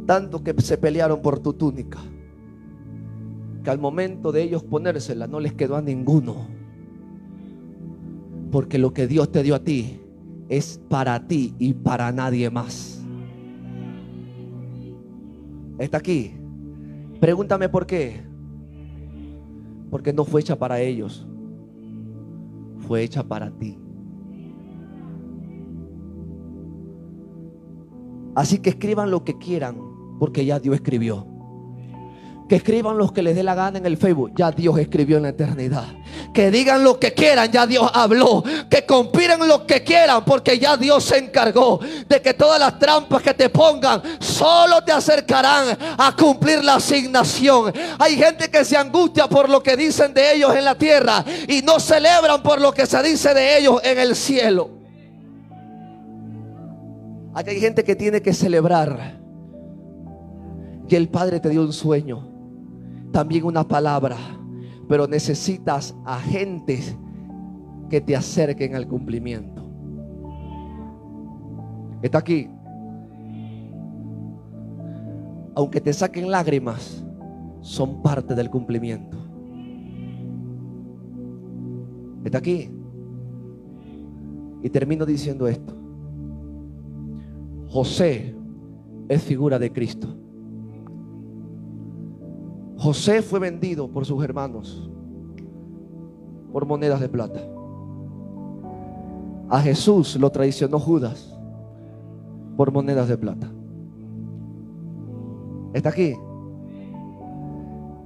[0.05, 1.97] tanto que se pelearon por tu túnica,
[3.63, 6.45] que al momento de ellos ponérsela no les quedó a ninguno.
[8.51, 9.99] Porque lo que Dios te dio a ti
[10.49, 13.03] es para ti y para nadie más.
[15.79, 16.35] Está aquí.
[17.19, 18.21] Pregúntame por qué.
[19.89, 21.25] Porque no fue hecha para ellos.
[22.87, 23.79] Fue hecha para ti.
[28.35, 29.77] Así que escriban lo que quieran,
[30.19, 31.25] porque ya Dios escribió.
[32.49, 35.23] Que escriban lo que les dé la gana en el Facebook, ya Dios escribió en
[35.23, 35.85] la eternidad.
[36.31, 38.43] Que digan lo que quieran, ya Dios habló.
[38.69, 43.23] Que conspiren lo que quieran, porque ya Dios se encargó de que todas las trampas
[43.23, 47.73] que te pongan solo te acercarán a cumplir la asignación.
[47.97, 51.63] Hay gente que se angustia por lo que dicen de ellos en la tierra y
[51.63, 54.84] no celebran por lo que se dice de ellos en el cielo.
[57.35, 59.19] Aquí hay gente que tiene que celebrar.
[60.87, 62.29] Y el Padre te dio un sueño,
[63.11, 64.15] también una palabra,
[64.87, 66.95] pero necesitas agentes
[67.89, 69.63] que te acerquen al cumplimiento.
[72.01, 72.47] Está aquí.
[75.55, 77.03] Aunque te saquen lágrimas,
[77.59, 79.17] son parte del cumplimiento.
[82.23, 82.69] Está aquí.
[84.63, 85.84] Y termino diciendo esto.
[87.75, 88.33] José
[89.09, 90.07] es figura de Cristo.
[92.77, 94.89] José fue vendido por sus hermanos
[96.53, 97.41] por monedas de plata.
[99.49, 101.37] A Jesús lo traicionó Judas
[102.55, 103.51] por monedas de plata.
[105.73, 106.15] Está aquí.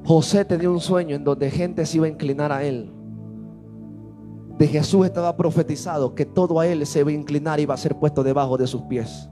[0.03, 2.91] José tenía un sueño en donde gente se iba a inclinar a él.
[4.57, 7.77] De Jesús estaba profetizado que todo a él se iba a inclinar y iba a
[7.77, 9.29] ser puesto debajo de sus pies.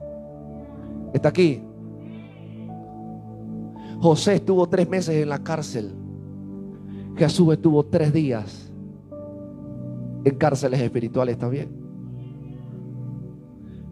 [1.14, 1.62] Está aquí.
[4.00, 5.92] José estuvo tres meses en la cárcel.
[7.16, 8.72] Jesús estuvo tres días
[10.24, 11.70] en cárceles espirituales también.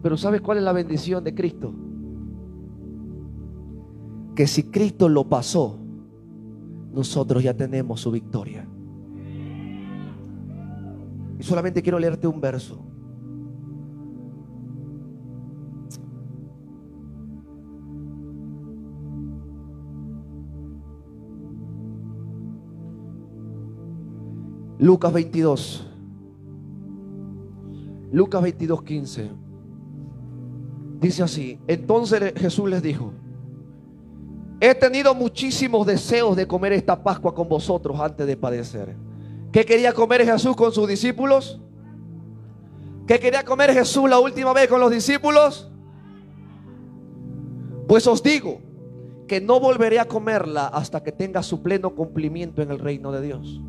[0.02, 1.74] Pero ¿sabes cuál es la bendición de Cristo?
[4.36, 5.78] Que si Cristo lo pasó,
[6.92, 8.68] nosotros ya tenemos su victoria.
[11.38, 12.84] Y solamente quiero leerte un verso.
[24.78, 25.86] Lucas 22.
[28.12, 29.30] Lucas 22, 15.
[31.00, 33.12] Dice así, entonces Jesús les dijo,
[34.60, 38.96] he tenido muchísimos deseos de comer esta Pascua con vosotros antes de padecer.
[39.52, 41.60] ¿Qué quería comer Jesús con sus discípulos?
[43.06, 45.70] ¿Qué quería comer Jesús la última vez con los discípulos?
[47.86, 48.60] Pues os digo
[49.28, 53.22] que no volveré a comerla hasta que tenga su pleno cumplimiento en el reino de
[53.22, 53.60] Dios.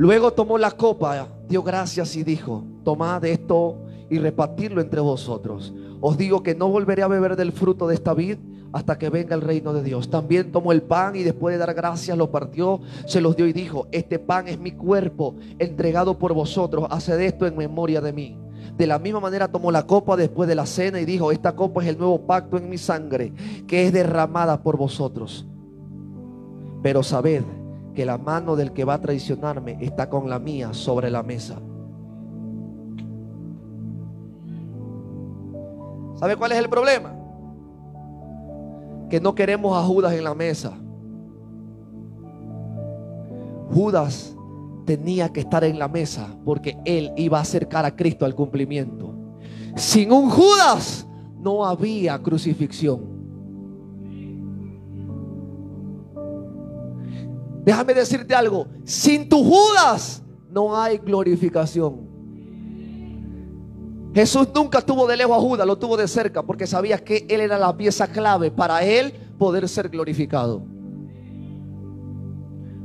[0.00, 5.74] Luego tomó la copa, dio gracias y dijo, tomad esto y repartirlo entre vosotros.
[6.00, 8.38] Os digo que no volveré a beber del fruto de esta vid
[8.72, 10.08] hasta que venga el reino de Dios.
[10.08, 13.52] También tomó el pan y después de dar gracias lo partió, se los dio y
[13.52, 18.38] dijo, este pan es mi cuerpo entregado por vosotros, haced esto en memoria de mí.
[18.78, 21.82] De la misma manera tomó la copa después de la cena y dijo, esta copa
[21.82, 23.34] es el nuevo pacto en mi sangre,
[23.68, 25.46] que es derramada por vosotros.
[26.82, 27.42] Pero sabed
[28.00, 31.60] que la mano del que va a traicionarme está con la mía sobre la mesa.
[36.14, 37.14] ¿Sabe cuál es el problema?
[39.10, 40.72] Que no queremos a Judas en la mesa.
[43.70, 44.34] Judas
[44.86, 49.12] tenía que estar en la mesa porque él iba a acercar a Cristo al cumplimiento.
[49.76, 51.06] Sin un Judas
[51.38, 53.09] no había crucifixión.
[57.70, 62.00] Déjame decirte algo, sin tu Judas no hay glorificación.
[64.12, 67.40] Jesús nunca tuvo de lejos a Judas, lo tuvo de cerca porque sabía que él
[67.40, 70.64] era la pieza clave para él poder ser glorificado.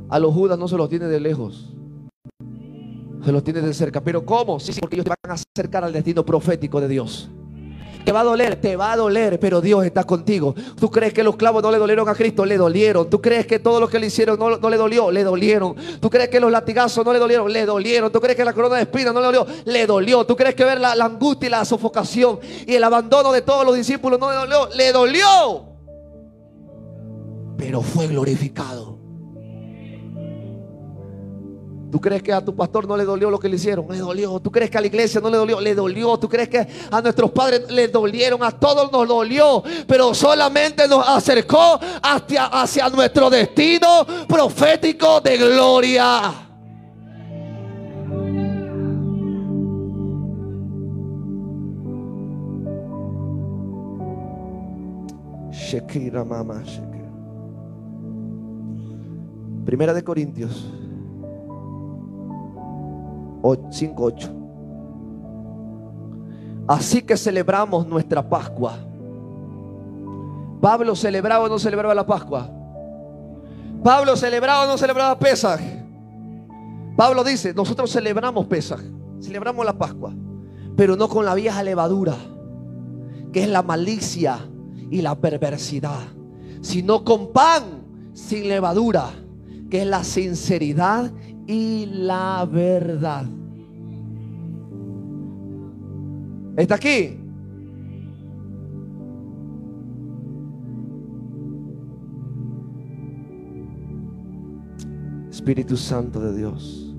[0.08, 1.74] A los Judas no se los tiene de lejos,
[3.24, 4.00] se los tiene de cerca.
[4.04, 4.60] Pero ¿cómo?
[4.60, 7.28] Sí, porque ellos te van a acercar al destino profético de Dios.
[8.06, 10.54] Te va a doler, te va a doler, pero Dios está contigo.
[10.78, 12.46] ¿Tú crees que los clavos no le dolieron a Cristo?
[12.46, 13.10] Le dolieron.
[13.10, 15.10] ¿Tú crees que todo lo que le hicieron no, no le dolió?
[15.10, 15.74] Le dolieron.
[16.00, 17.52] ¿Tú crees que los latigazos no le dolieron?
[17.52, 18.12] Le dolieron.
[18.12, 19.46] ¿Tú crees que la corona de espinas no le dolió?
[19.64, 20.24] Le dolió.
[20.24, 23.66] ¿Tú crees que ver la, la angustia y la sofocación y el abandono de todos
[23.66, 24.68] los discípulos no le dolió?
[24.76, 25.66] Le dolió.
[27.58, 28.95] Pero fue glorificado.
[31.96, 33.86] ¿Tú crees que a tu pastor no le dolió lo que le hicieron?
[33.88, 34.38] Le dolió.
[34.38, 35.58] ¿Tú crees que a la iglesia no le dolió?
[35.62, 36.18] Le dolió.
[36.18, 38.42] ¿Tú crees que a nuestros padres le dolieron?
[38.42, 39.62] A todos nos dolió.
[39.86, 46.34] Pero solamente nos acercó hacia, hacia nuestro destino profético de gloria.
[55.50, 56.62] Shekira, mamá,
[59.64, 60.70] Primera de Corintios
[63.42, 64.30] 5.8.
[66.68, 68.76] Así que celebramos nuestra Pascua.
[70.60, 72.50] Pablo celebraba o no celebraba la Pascua.
[73.84, 75.60] Pablo celebraba o no celebraba Pesaj.
[76.96, 78.80] Pablo dice, nosotros celebramos Pesaj,
[79.20, 80.12] celebramos la Pascua,
[80.76, 82.16] pero no con la vieja levadura,
[83.32, 84.38] que es la malicia
[84.90, 86.00] y la perversidad,
[86.62, 87.62] sino con pan
[88.14, 89.10] sin levadura,
[89.70, 91.12] que es la sinceridad
[91.46, 93.26] y la verdad.
[96.56, 97.18] ¿Está aquí?
[105.30, 106.94] Espíritu Santo de Dios.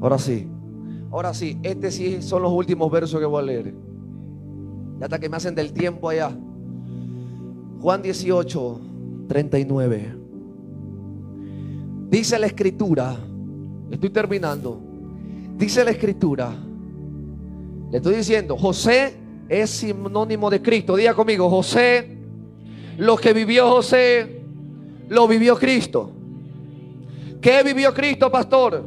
[0.00, 0.48] Ahora sí,
[1.10, 3.74] ahora sí, este sí son los últimos versos que voy a leer.
[4.98, 6.30] Ya hasta que me hacen del tiempo allá.
[7.80, 8.80] Juan 18,
[9.28, 10.25] 39.
[12.08, 13.16] Dice la escritura,
[13.90, 14.80] estoy terminando,
[15.56, 16.52] dice la escritura,
[17.90, 19.16] le estoy diciendo, José
[19.48, 20.96] es sinónimo de Cristo.
[20.96, 22.18] Diga conmigo, José,
[22.98, 24.42] lo que vivió José,
[25.08, 26.12] lo vivió Cristo.
[27.40, 28.82] ¿Qué vivió Cristo, pastor?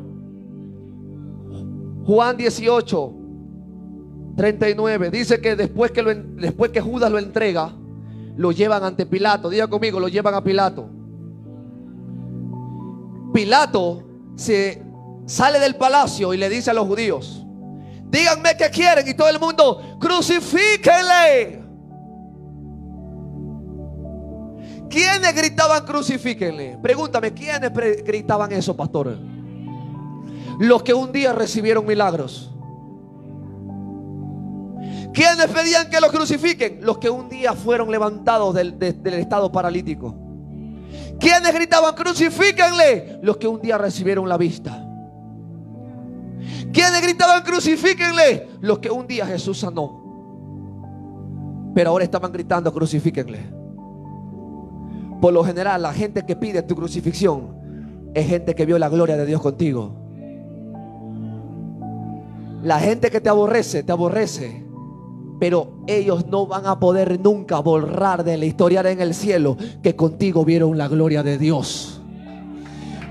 [2.05, 3.13] Juan 18,
[4.35, 5.11] 39.
[5.11, 7.73] Dice que después que, después que Judas lo entrega,
[8.35, 9.49] lo llevan ante Pilato.
[9.49, 10.89] Diga conmigo, lo llevan a Pilato.
[13.33, 14.03] Pilato
[14.35, 14.83] se
[15.25, 17.45] sale del palacio y le dice a los judíos,
[18.05, 21.63] díganme qué quieren y todo el mundo, crucifíquenle.
[24.89, 26.79] ¿Quiénes gritaban crucifíquenle?
[26.81, 27.71] Pregúntame, ¿quiénes
[28.03, 29.19] gritaban eso, pastor?
[30.59, 32.51] Los que un día recibieron milagros.
[35.13, 36.79] ¿Quiénes pedían que lo crucifiquen?
[36.81, 40.28] Los que un día fueron levantados del estado paralítico.
[41.19, 43.19] ¿Quiénes gritaban crucifíquenle?
[43.21, 44.85] Los que un día recibieron la vista.
[46.71, 48.47] ¿Quiénes gritaban crucifíquenle?
[48.61, 49.99] Los que un día Jesús sanó.
[51.75, 53.39] Pero ahora estaban gritando crucifíquenle.
[55.21, 57.57] Por lo general, la gente que pide tu crucifixión
[58.13, 59.93] es gente que vio la gloria de Dios contigo.
[62.63, 64.68] La gente que te aborrece, te aborrece
[65.39, 69.95] pero ellos no van a poder nunca borrar de la historia en el cielo que
[69.95, 72.01] contigo vieron la gloria de Dios.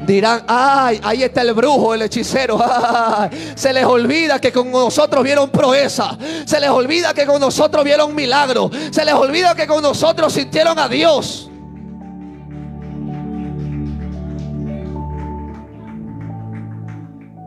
[0.07, 2.59] Dirán, ay, ahí está el brujo, el hechicero.
[3.55, 6.17] se les olvida que con nosotros vieron proeza.
[6.45, 8.71] Se les olvida que con nosotros vieron milagro.
[8.91, 11.51] Se les olvida que con nosotros sintieron a Dios.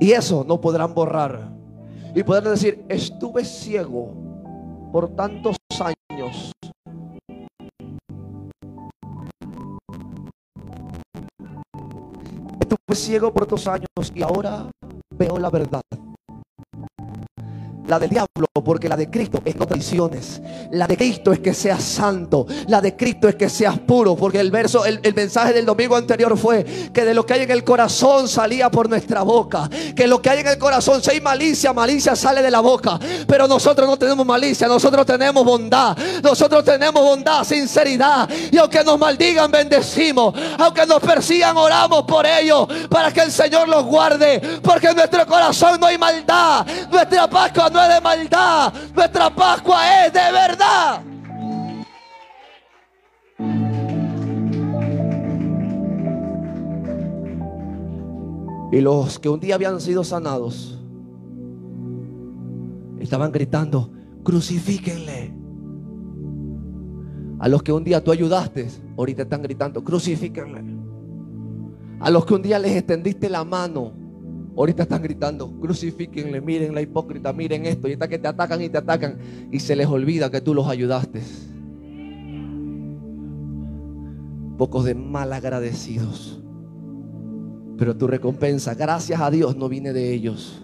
[0.01, 1.51] Y eso no podrán borrar.
[2.13, 4.20] Y podrán decir, estuve ciego
[4.91, 6.51] por tantos años.
[12.59, 14.69] Estuve ciego por tantos años y ahora
[15.17, 15.81] veo la verdad.
[17.91, 20.41] La del diablo, porque la de Cristo es no traiciones.
[20.71, 22.47] La de Cristo es que seas santo.
[22.67, 25.97] La de Cristo es que seas puro, porque el verso, el, el mensaje del domingo
[25.97, 26.63] anterior fue
[26.93, 29.69] que de lo que hay en el corazón salía por nuestra boca.
[29.93, 32.97] Que lo que hay en el corazón, si hay malicia, malicia sale de la boca.
[33.27, 35.97] Pero nosotros no tenemos malicia, nosotros tenemos bondad.
[36.23, 38.29] Nosotros tenemos bondad, sinceridad.
[38.53, 40.33] Y aunque nos maldigan, bendecimos.
[40.57, 42.69] Aunque nos persigan, oramos por ellos.
[42.89, 44.39] Para que el Señor los guarde.
[44.63, 46.65] Porque en nuestro corazón no hay maldad.
[46.89, 48.73] Nuestra Pascua no de maldad.
[48.95, 51.01] Nuestra Pascua es de verdad.
[58.71, 60.79] Y los que un día habían sido sanados
[62.99, 63.91] estaban gritando,
[64.23, 65.33] crucifíquenle.
[67.39, 70.63] A los que un día tú ayudaste, ahorita están gritando, crucifíquenle.
[71.99, 73.93] A los que un día les extendiste la mano,
[74.61, 77.87] ahorita están gritando, crucifíquenle, miren la hipócrita, miren esto.
[77.87, 79.17] Y está que te atacan y te atacan
[79.51, 81.21] y se les olvida que tú los ayudaste.
[84.57, 86.39] Pocos de mal agradecidos.
[87.77, 90.61] Pero tu recompensa, gracias a Dios, no viene de ellos.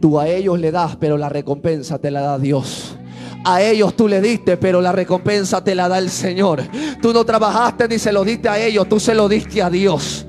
[0.00, 2.98] Tú a ellos le das, pero la recompensa te la da Dios.
[3.44, 6.62] A ellos tú le diste, pero la recompensa te la da el Señor.
[7.00, 10.23] Tú no trabajaste ni se lo diste a ellos, tú se lo diste a Dios.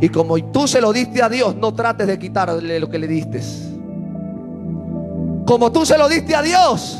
[0.00, 3.06] Y como tú se lo diste a Dios, no trates de quitarle lo que le
[3.06, 3.40] diste.
[5.46, 6.98] Como tú se lo diste a Dios,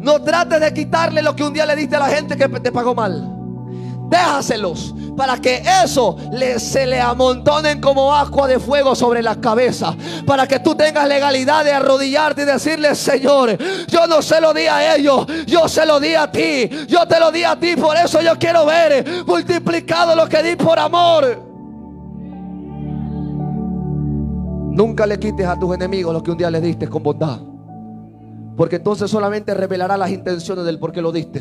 [0.00, 2.72] no trates de quitarle lo que un día le diste a la gente que te
[2.72, 3.28] pagó mal.
[4.08, 6.16] Déjaselos para que eso
[6.58, 9.94] se le amontonen como agua de fuego sobre la cabeza.
[10.26, 13.56] Para que tú tengas legalidad de arrodillarte y decirle, Señor,
[13.88, 17.20] yo no se lo di a ellos, yo se lo di a ti, yo te
[17.20, 21.51] lo di a ti, por eso yo quiero ver multiplicado lo que di por amor.
[24.72, 27.40] Nunca le quites a tus enemigos lo que un día le diste con bondad.
[28.56, 31.40] Porque entonces solamente revelará las intenciones del por qué lo diste.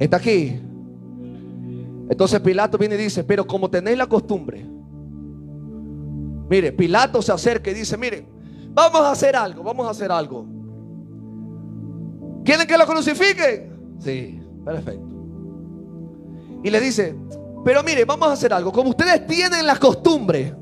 [0.00, 0.60] Está aquí.
[2.08, 4.66] Entonces Pilato viene y dice, pero como tenéis la costumbre,
[6.48, 8.26] mire, Pilato se acerca y dice, mire,
[8.74, 10.46] vamos a hacer algo, vamos a hacer algo.
[12.44, 13.96] ¿Quieren que lo crucifiquen?
[14.00, 15.06] Sí, perfecto.
[16.64, 17.14] Y le dice,
[17.64, 18.72] pero mire, vamos a hacer algo.
[18.72, 20.54] Como ustedes tienen la costumbre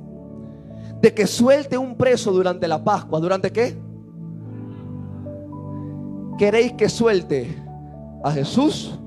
[1.01, 3.77] de que suelte un preso durante la Pascua, ¿durante qué?
[6.39, 7.57] ¿Queréis que suelte
[8.23, 8.99] a Jesús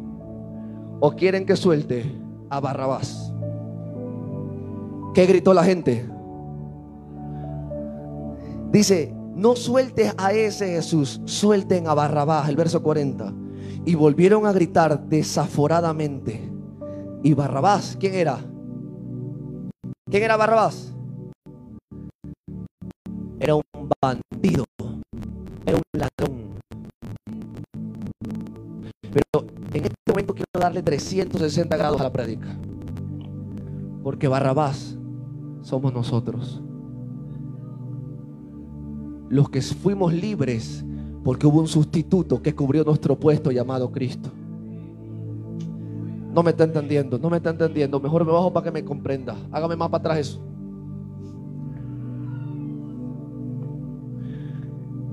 [1.00, 2.06] o quieren que suelte
[2.50, 3.34] a Barrabás?
[5.14, 6.06] ¿Qué gritó la gente?
[8.72, 13.34] Dice, no sueltes a ese Jesús, suelten a Barrabás, el verso 40.
[13.86, 16.51] Y volvieron a gritar desaforadamente.
[17.24, 18.40] ¿Y Barrabás quién era?
[20.10, 20.94] ¿Quién era Barrabás?
[23.40, 23.64] Era un
[24.02, 24.66] bandido,
[25.66, 26.60] era un ladrón.
[29.02, 32.48] Pero en este momento quiero darle 360 grados a la prédica.
[34.04, 34.98] Porque Barrabás
[35.62, 36.62] somos nosotros.
[39.30, 40.84] Los que fuimos libres
[41.24, 44.32] porque hubo un sustituto que cubrió nuestro puesto llamado Cristo.
[46.34, 48.00] No me está entendiendo, no me está entendiendo.
[48.00, 49.36] Mejor me bajo para que me comprenda.
[49.52, 50.42] Hágame más para atrás eso.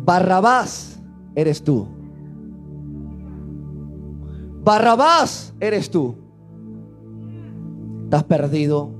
[0.04, 1.00] Barrabás
[1.34, 1.86] eres tú.
[4.62, 6.14] Barrabás eres tú.
[8.04, 8.90] Estás perdido.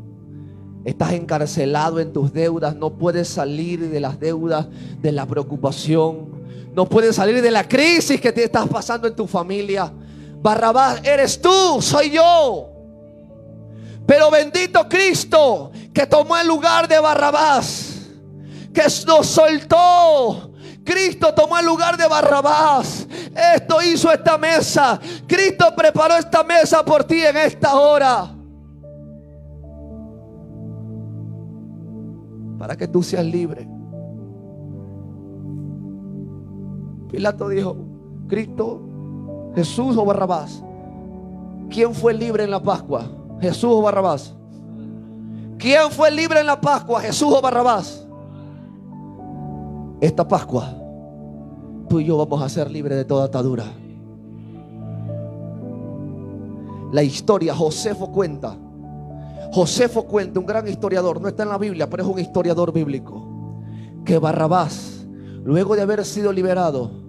[0.84, 2.74] Estás encarcelado en tus deudas.
[2.74, 4.68] No puedes salir de las deudas,
[5.00, 6.28] de la preocupación.
[6.74, 9.92] No puedes salir de la crisis que te estás pasando en tu familia.
[10.40, 12.70] Barrabás, eres tú, soy yo.
[14.06, 18.08] Pero bendito Cristo que tomó el lugar de Barrabás,
[18.72, 20.52] que nos soltó.
[20.84, 23.06] Cristo tomó el lugar de Barrabás.
[23.54, 24.98] Esto hizo esta mesa.
[25.26, 28.34] Cristo preparó esta mesa por ti en esta hora.
[32.58, 33.68] Para que tú seas libre.
[37.10, 37.76] Pilato dijo,
[38.26, 38.87] Cristo
[39.58, 40.62] Jesús o Barrabás.
[41.68, 43.10] ¿Quién fue libre en la Pascua?
[43.40, 44.32] Jesús o Barrabás.
[45.58, 47.00] ¿Quién fue libre en la Pascua?
[47.00, 48.06] Jesús o Barrabás.
[50.00, 50.72] Esta Pascua,
[51.88, 53.64] tú y yo vamos a ser libres de toda atadura.
[56.92, 58.56] La historia, Josefo cuenta.
[59.52, 63.26] Josefo cuenta, un gran historiador, no está en la Biblia, pero es un historiador bíblico.
[64.04, 65.04] Que Barrabás,
[65.42, 67.07] luego de haber sido liberado,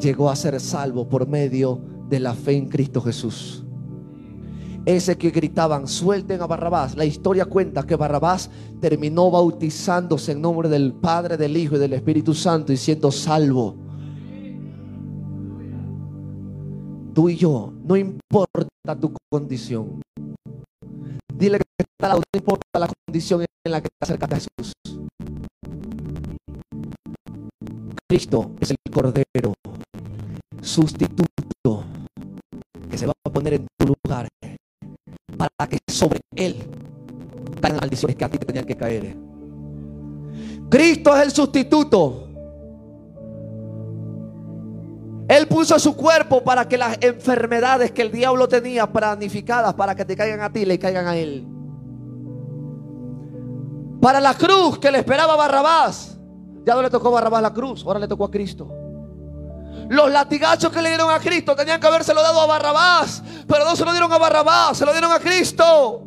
[0.00, 3.64] llegó a ser salvo por medio de la fe en Cristo Jesús.
[4.86, 6.96] ese que gritaban, suelten a Barrabás.
[6.96, 8.50] La historia cuenta que Barrabás
[8.80, 13.76] terminó bautizándose en nombre del Padre, del Hijo y del Espíritu Santo y siendo salvo.
[17.12, 20.00] Tú y yo, no importa tu condición.
[21.34, 21.64] Dile que
[22.00, 24.72] no importa la condición en la que te acercas a Jesús.
[28.08, 29.54] Cristo es el Cordero
[30.62, 31.84] sustituto
[32.90, 34.28] que se va a poner en tu lugar
[35.36, 36.56] para que sobre él
[37.60, 39.16] caigan maldiciones que a ti te tenían que caer.
[40.68, 42.26] Cristo es el sustituto.
[45.28, 50.04] Él puso su cuerpo para que las enfermedades que el diablo tenía planificadas para que
[50.04, 51.46] te caigan a ti, le caigan a él.
[54.00, 56.18] Para la cruz que le esperaba Barrabás,
[56.64, 58.79] ya no le tocó Barrabás la cruz, ahora le tocó a Cristo.
[59.88, 63.74] Los latigazos que le dieron a Cristo tenían que habérselo dado a Barrabás, pero no
[63.74, 66.04] se lo dieron a Barrabás, se lo dieron a Cristo.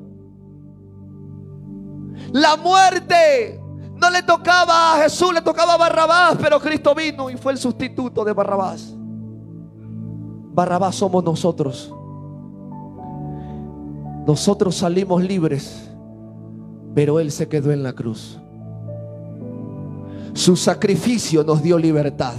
[2.31, 3.61] La muerte
[3.95, 7.57] no le tocaba a Jesús, le tocaba a Barrabás, pero Cristo vino y fue el
[7.57, 8.95] sustituto de Barrabás.
[10.53, 11.93] Barrabás somos nosotros.
[14.25, 15.89] Nosotros salimos libres,
[16.95, 18.39] pero Él se quedó en la cruz.
[20.33, 22.33] Su sacrificio nos dio libertad.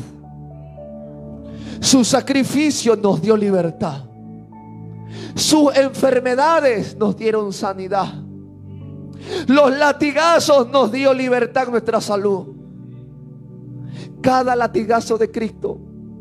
[1.80, 4.04] Su sacrificio nos dio libertad.
[5.34, 8.12] Sus enfermedades nos dieron sanidad.
[9.46, 12.48] Los latigazos nos dio libertad nuestra salud.
[14.20, 15.78] Cada latigazo de Cristo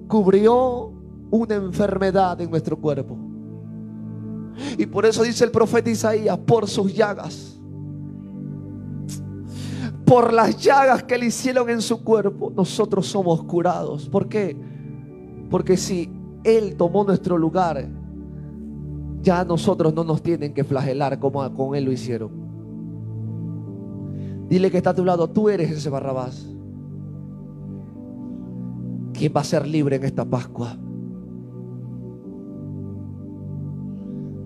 [0.08, 0.92] cubrió
[1.32, 3.18] una enfermedad en nuestro cuerpo.
[4.78, 7.60] Y por eso dice el profeta Isaías, por sus llagas,
[10.06, 14.08] por las llagas que le hicieron en su cuerpo, nosotros somos curados.
[14.10, 14.56] ¿Por qué?
[15.54, 16.10] Porque si
[16.44, 17.88] Él tomó nuestro lugar,
[19.22, 22.32] ya nosotros no nos tienen que flagelar como con Él lo hicieron.
[24.50, 26.52] Dile que está a tu lado, tú eres ese Barrabás.
[29.14, 30.76] ¿Quién va a ser libre en esta Pascua?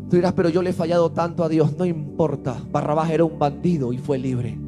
[0.09, 1.77] Tú dirás, pero yo le he fallado tanto a Dios.
[1.77, 2.57] No importa.
[2.69, 4.59] Barrabás era un bandido y fue libre.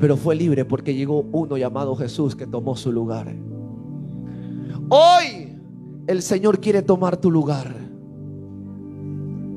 [0.00, 3.53] Pero fue libre porque llegó uno llamado Jesús que tomó su lugar.
[4.88, 5.58] Hoy
[6.06, 7.74] el Señor quiere tomar tu lugar.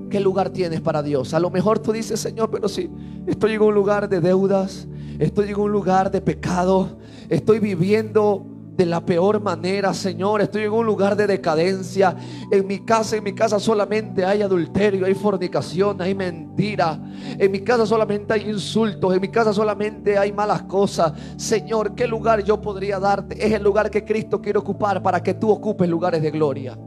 [0.10, 1.34] ¿Qué lugar tienes para Dios?
[1.34, 2.90] A lo mejor tú dices, Señor, pero si
[3.26, 4.88] estoy en un lugar de deudas,
[5.20, 6.98] estoy en un lugar de pecado,
[7.28, 8.46] estoy viviendo
[8.78, 10.42] de la peor manera, Señor.
[10.42, 12.16] Estoy en un lugar de decadencia.
[12.52, 17.00] En mi casa, en mi casa solamente hay adulterio, hay fornicación, hay mentira.
[17.40, 21.14] En mi casa solamente hay insultos, en mi casa solamente hay malas cosas.
[21.38, 23.44] Señor, ¿qué lugar yo podría darte?
[23.44, 26.78] Es el lugar que Cristo quiere ocupar para que tú ocupes lugares de gloria.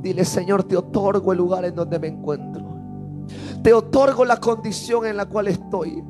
[0.00, 2.64] Dile, Señor, te otorgo el lugar en donde me encuentro.
[3.64, 6.04] Te otorgo la condición en la cual estoy.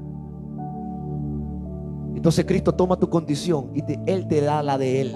[2.19, 5.15] Entonces Cristo toma tu condición y Él te da la de Él.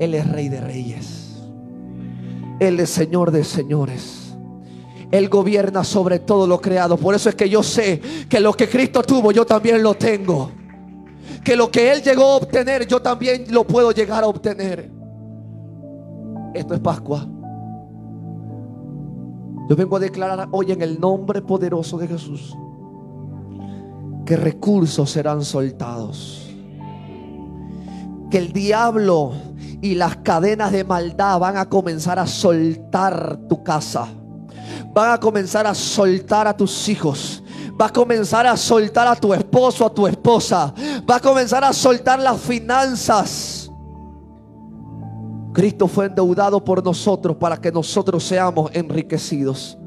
[0.00, 1.40] Él es rey de reyes.
[2.58, 4.36] Él es Señor de señores.
[5.12, 6.96] Él gobierna sobre todo lo creado.
[6.96, 10.50] Por eso es que yo sé que lo que Cristo tuvo, yo también lo tengo.
[11.44, 14.90] Que lo que Él llegó a obtener, yo también lo puedo llegar a obtener.
[16.54, 17.24] Esto es Pascua.
[19.68, 22.56] Yo vengo a declarar hoy en el nombre poderoso de Jesús
[24.26, 26.42] que recursos serán soltados.
[28.30, 29.32] Que el diablo
[29.80, 34.08] y las cadenas de maldad van a comenzar a soltar tu casa.
[34.92, 37.42] Van a comenzar a soltar a tus hijos.
[37.80, 40.74] Va a comenzar a soltar a tu esposo, a tu esposa.
[41.08, 43.70] Va a comenzar a soltar las finanzas.
[45.52, 49.78] Cristo fue endeudado por nosotros para que nosotros seamos enriquecidos.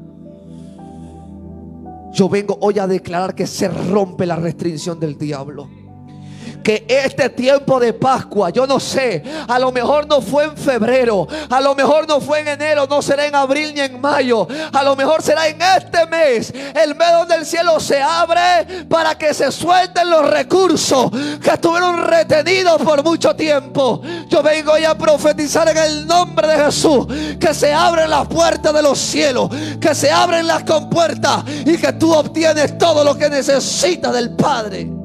[2.12, 5.68] Yo vengo hoy a declarar que se rompe la restricción del diablo
[6.62, 11.26] que este tiempo de Pascua, yo no sé, a lo mejor no fue en febrero,
[11.48, 14.82] a lo mejor no fue en enero, no será en abril ni en mayo, a
[14.82, 19.34] lo mejor será en este mes, el mes donde el cielo se abre para que
[19.34, 21.10] se suelten los recursos
[21.42, 24.02] que estuvieron retenidos por mucho tiempo.
[24.28, 27.06] Yo vengo hoy a profetizar en el nombre de Jesús
[27.38, 29.50] que se abren las puertas de los cielos,
[29.80, 34.99] que se abren las compuertas y que tú obtienes todo lo que necesitas del Padre.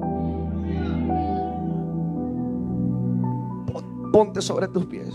[4.15, 5.13] Ponte sobre tus pies.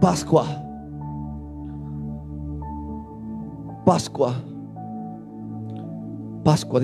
[0.00, 0.46] Pascua.
[3.84, 4.32] Pascua.
[6.44, 6.78] Pascua.